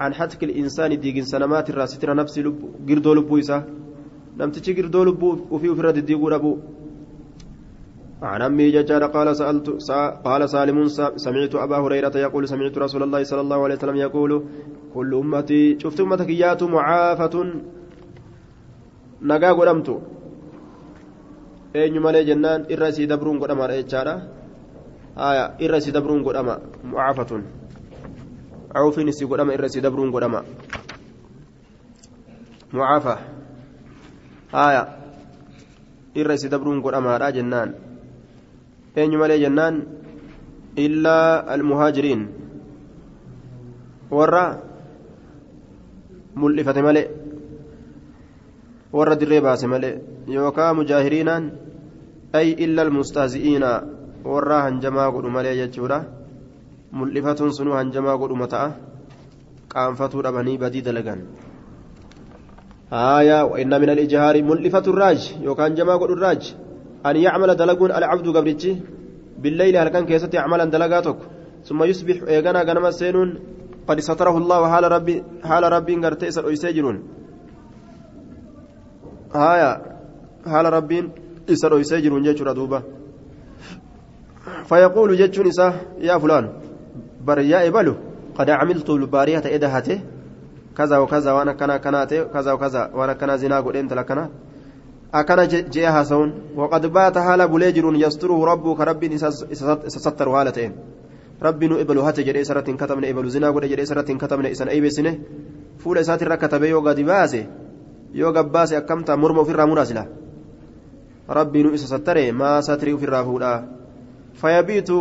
عن 0.00 0.14
حتك 0.14 0.44
الإنسان 0.44 1.00
ديق 1.00 1.24
سنمات 1.24 1.70
الراس 1.70 1.94
ستر 1.94 2.14
نفسي 2.14 2.42
لب 2.42 2.58
قردو 2.88 3.14
لبويسا 3.14 3.64
نمتشي 4.38 4.72
قردو 4.78 5.04
لبو 5.04 5.30
وفي 5.50 5.68
وفي 5.68 5.82
رد 5.82 5.98
ديقو 5.98 6.28
ربو 6.28 6.56
عن 8.22 8.42
أمي 8.42 8.70
ججار 8.70 9.04
قال 9.04 9.36
سألت 9.36 9.68
قال 10.24 10.50
سالم 10.50 10.86
سمعت 11.16 11.54
أبا 11.54 11.76
هريرة 11.76 12.16
يقول 12.16 12.48
سمعت 12.48 12.78
رسول 12.78 13.02
الله 13.02 13.22
صلى 13.22 13.40
الله 13.40 13.64
عليه 13.64 13.74
وسلم 13.74 13.96
يقول 13.96 14.44
كل 14.94 15.14
أمتي 15.14 15.78
شفت 15.78 16.00
أمتك 16.00 16.30
يات 16.30 16.62
معافة. 16.62 17.34
Nagaa 19.20 19.54
godhamtu 19.54 19.94
eenyu 21.74 22.00
malee 22.00 22.24
jennaan 22.28 22.66
irra 22.68 22.88
isii 22.92 23.08
dabruun 23.08 23.38
godhamaadha 23.40 23.76
jechaadha 23.80 24.14
haya 25.16 25.44
irra 25.64 25.78
isii 25.80 25.92
dabruun 25.96 26.22
godhama 26.26 26.60
mucaafatun 26.84 27.42
cawfiin 28.72 29.08
isii 29.12 29.28
godhama 29.30 29.54
irra 29.56 29.66
isii 29.72 29.84
dabruun 29.86 30.12
godhama 30.12 30.40
mucaafa 32.72 33.14
haya 34.52 34.82
irra 36.14 36.34
isii 36.38 36.52
dabruun 36.52 36.80
godhamaadha 36.84 37.32
jennaan 37.32 37.74
eenyu 38.96 39.18
malee 39.18 39.40
jennaan 39.44 39.74
illaa 40.76 41.44
almuhaajiriin 41.54 42.22
warra 44.12 44.44
mul'ifate 46.36 46.82
malee 46.84 47.15
warra 48.96 49.16
dirree 49.20 49.40
baase 49.46 49.66
malee 49.72 49.94
yookaan 50.36 50.76
mujaahiriinaan 50.80 51.44
ay 52.38 52.48
illa 52.64 52.80
almustahzi'iina 52.86 53.70
warra 54.32 54.58
hanjamaa 54.66 55.08
godhu 55.14 55.30
malee 55.36 55.56
jechuudha 55.62 55.98
mul'ifatuun 56.98 57.56
sunuu 57.58 57.76
hanjamaa 57.80 58.20
godhuma 58.22 58.52
ta'a 58.54 58.68
qaanfatuu 59.74 60.24
dhabanii 60.26 60.58
badii 60.64 60.86
dalagan 60.88 61.20
آية 62.92 63.42
وإن 63.42 63.80
من 63.82 63.90
الإجهار 63.90 64.42
ملفة 64.42 64.86
الراج 64.86 65.20
يوكان 65.42 65.74
جما 65.74 65.96
قد 65.96 66.10
الراج 66.10 66.54
أن 67.06 67.16
يعمل 67.16 67.54
دلقون 67.56 67.90
العبد 67.90 68.26
قبرتي 68.36 68.80
بالليل 69.42 69.76
هل 69.76 69.88
كان 69.88 70.06
كيست 70.06 70.34
يعمل 70.34 70.70
دلقاتك 70.70 71.18
ثم 71.64 71.82
يصبح 71.82 72.16
إيغانا 72.28 72.62
غنم 72.62 72.86
السينون 72.86 73.28
قد 73.88 74.00
ستره 74.00 74.38
الله 74.38 74.60
حال 74.72 74.84
ربي 74.92 75.16
حال 75.44 75.64
ربي 75.72 75.94
غرتيس 76.04 76.38
الأيسيجرون 76.38 76.96
هايا 79.42 79.70
حال 80.52 80.66
ربين 80.76 81.04
إسر 81.52 81.72
يسجرون 81.78 82.22
جيشورا 82.22 82.52
دوبا 82.52 82.82
فيقول 84.68 85.10
جيشون 85.16 85.46
إسا 85.46 85.66
يا 86.08 86.18
فلان 86.18 86.44
بر 87.26 87.38
يا 87.52 87.68
إبلو 87.68 87.94
قد 88.38 88.50
عملت 88.50 88.90
البارية 88.90 89.44
إدهته 89.56 90.00
كذا 90.76 90.96
وكذا 90.98 91.30
وأنا 91.32 91.52
كنا 91.52 91.76
كناته 91.76 92.22
كذا 92.34 92.52
وكذا 92.52 92.90
وأنا 92.94 93.12
كنا 93.12 93.36
زنا 93.36 93.60
قد 93.60 93.76
أنت 93.76 93.92
لكنا 93.92 94.24
أكنا 95.14 95.44
جيها 95.44 96.02
سون 96.02 96.30
وقد 96.56 96.86
بات 96.86 97.18
حال 97.18 97.48
بليجر 97.48 97.94
يستره 97.94 98.44
ربه 98.44 98.74
كرب 98.74 99.04
إسستر 99.88 100.28
هالتين 100.28 100.72
ربي 101.42 101.66
نو 101.68 101.80
إبلو 101.80 102.00
هات 102.00 102.20
جري 102.20 102.44
سرة 102.44 102.68
كتمنا 102.80 103.10
إبلو 103.10 103.28
زنا 103.28 103.50
قد 103.50 103.64
جري 103.64 103.84
سرة 103.84 104.10
كتمنا 104.22 104.48
أي 104.70 104.80
بسنه 104.80 105.18
فول 105.78 105.98
إسات 105.98 106.22
الركتبه 106.22 106.66
يوغا 106.66 106.92
دباسه 106.92 107.46
yoo 108.20 108.32
gabbaase 108.36 108.76
akkamtaa 108.80 109.16
morma 109.22 109.40
ofirraa 109.44 109.66
muraasila 109.70 110.04
rabbiinu 111.38 111.74
isa 111.76 111.86
sattare 111.92 112.24
maa 112.40 112.58
satrii 112.68 112.96
ofirraa 112.98 113.24
fuudha 113.28 113.52
fayabiitu 114.40 114.98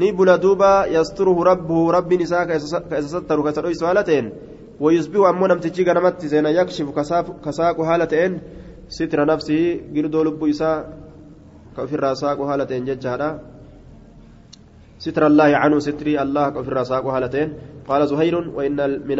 ni 0.00 0.12
bula 0.12 0.38
duuba 0.38 0.86
yasturuhu 0.96 1.44
rabbuhu 1.50 1.92
rabbiin 1.96 2.24
isaa 2.26 2.46
ka 2.46 2.56
isa 2.56 2.82
sattaru 3.14 3.42
ka 3.44 3.50
isa 3.54 3.62
dhoysu 3.62 3.86
haala 3.88 4.04
ta'een 4.08 4.32
wayusbihu 4.80 5.26
ammoo 5.30 5.48
namtichi 5.52 5.84
ganamatti 5.84 6.28
seena 6.32 6.50
yakshifu 6.58 6.92
ka 6.92 7.52
saaqu 7.58 7.82
haala 7.88 8.06
ta'een 8.06 8.40
sitira 8.88 9.24
nafsii 9.26 9.64
girdoo 9.94 10.24
lubbuu 10.28 10.52
isaa 10.54 10.76
ka 11.74 11.82
ofirraa 11.86 12.14
saaqu 12.14 12.46
haala 12.50 12.66
ta'een 12.66 12.86
jechaadha 12.90 13.30
ستر 15.02 15.26
الله 15.26 15.50
عنه 15.62 15.76
ستري 15.82 16.14
الله 16.24 16.44
كفر 16.54 16.76
ساق 16.90 17.04
هالتين 17.06 17.48
قال 17.90 18.00
زهير 18.06 18.34
وإن 18.56 18.78
من 19.08 19.18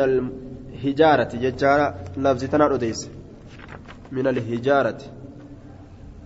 الهجارة 0.82 1.28
ججارة 1.34 1.94
لفظ 2.16 2.44
تنار 2.44 2.74
أديس 2.74 3.10
من 4.12 4.26
الهجارة. 4.26 4.98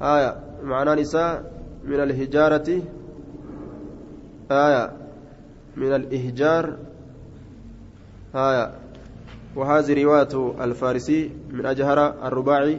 آية. 0.03 0.37
معنى 0.63 1.01
نساء. 1.01 1.53
من 1.85 2.01
الهجارة. 2.01 2.83
آية. 4.51 4.93
من 5.77 5.95
الإهجار. 5.95 6.77
آية. 8.35 8.73
وهذه 9.57 10.05
رواية 10.05 10.65
الفارسي 10.65 11.31
من 11.51 11.67
أجهر 11.67 12.27
الرباعي. 12.27 12.79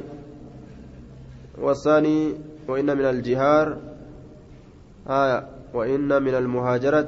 والثاني. 1.57 2.33
وإن 2.67 2.97
من 2.97 3.05
الجهار. 3.05 3.77
آية. 5.09 5.47
وإن 5.73 6.23
من 6.23 6.35
المهاجرة. 6.35 7.07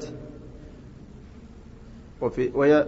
وفي 2.22 2.52
وهي, 2.56 2.88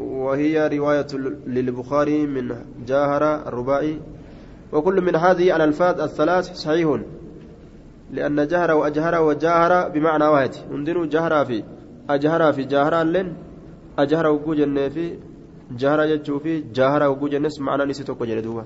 وهي 0.00 0.68
رواية 0.78 1.06
للبخاري 1.46 2.26
من 2.26 2.54
جاهر 2.86 3.48
الرباعي. 3.48 3.98
وكل 4.72 5.00
من 5.00 5.16
هذه 5.16 5.56
الألفاظ 5.56 6.00
الثلاث 6.00 6.52
صحيح 6.54 7.00
لأن 8.10 8.46
جهر 8.46 8.70
وأجهر 8.70 9.22
وجاهر 9.22 9.88
بمعنى 9.88 10.24
واحد. 10.24 10.50
عندنا 10.70 11.06
جهر 11.06 11.44
في 11.44 11.64
أجهر 12.10 12.52
في 12.52 12.64
جاهر 12.64 13.02
لن 13.02 13.32
أجهر 13.98 14.26
وجوجن 14.26 14.88
في 14.88 15.18
جهر 15.70 16.06
جتشو 16.06 16.38
في 16.38 16.60
جاهر 16.60 17.02
وجوجن 17.10 17.48
معنى 17.60 17.84
نسيتو 17.84 18.14
كجلدوها 18.14 18.64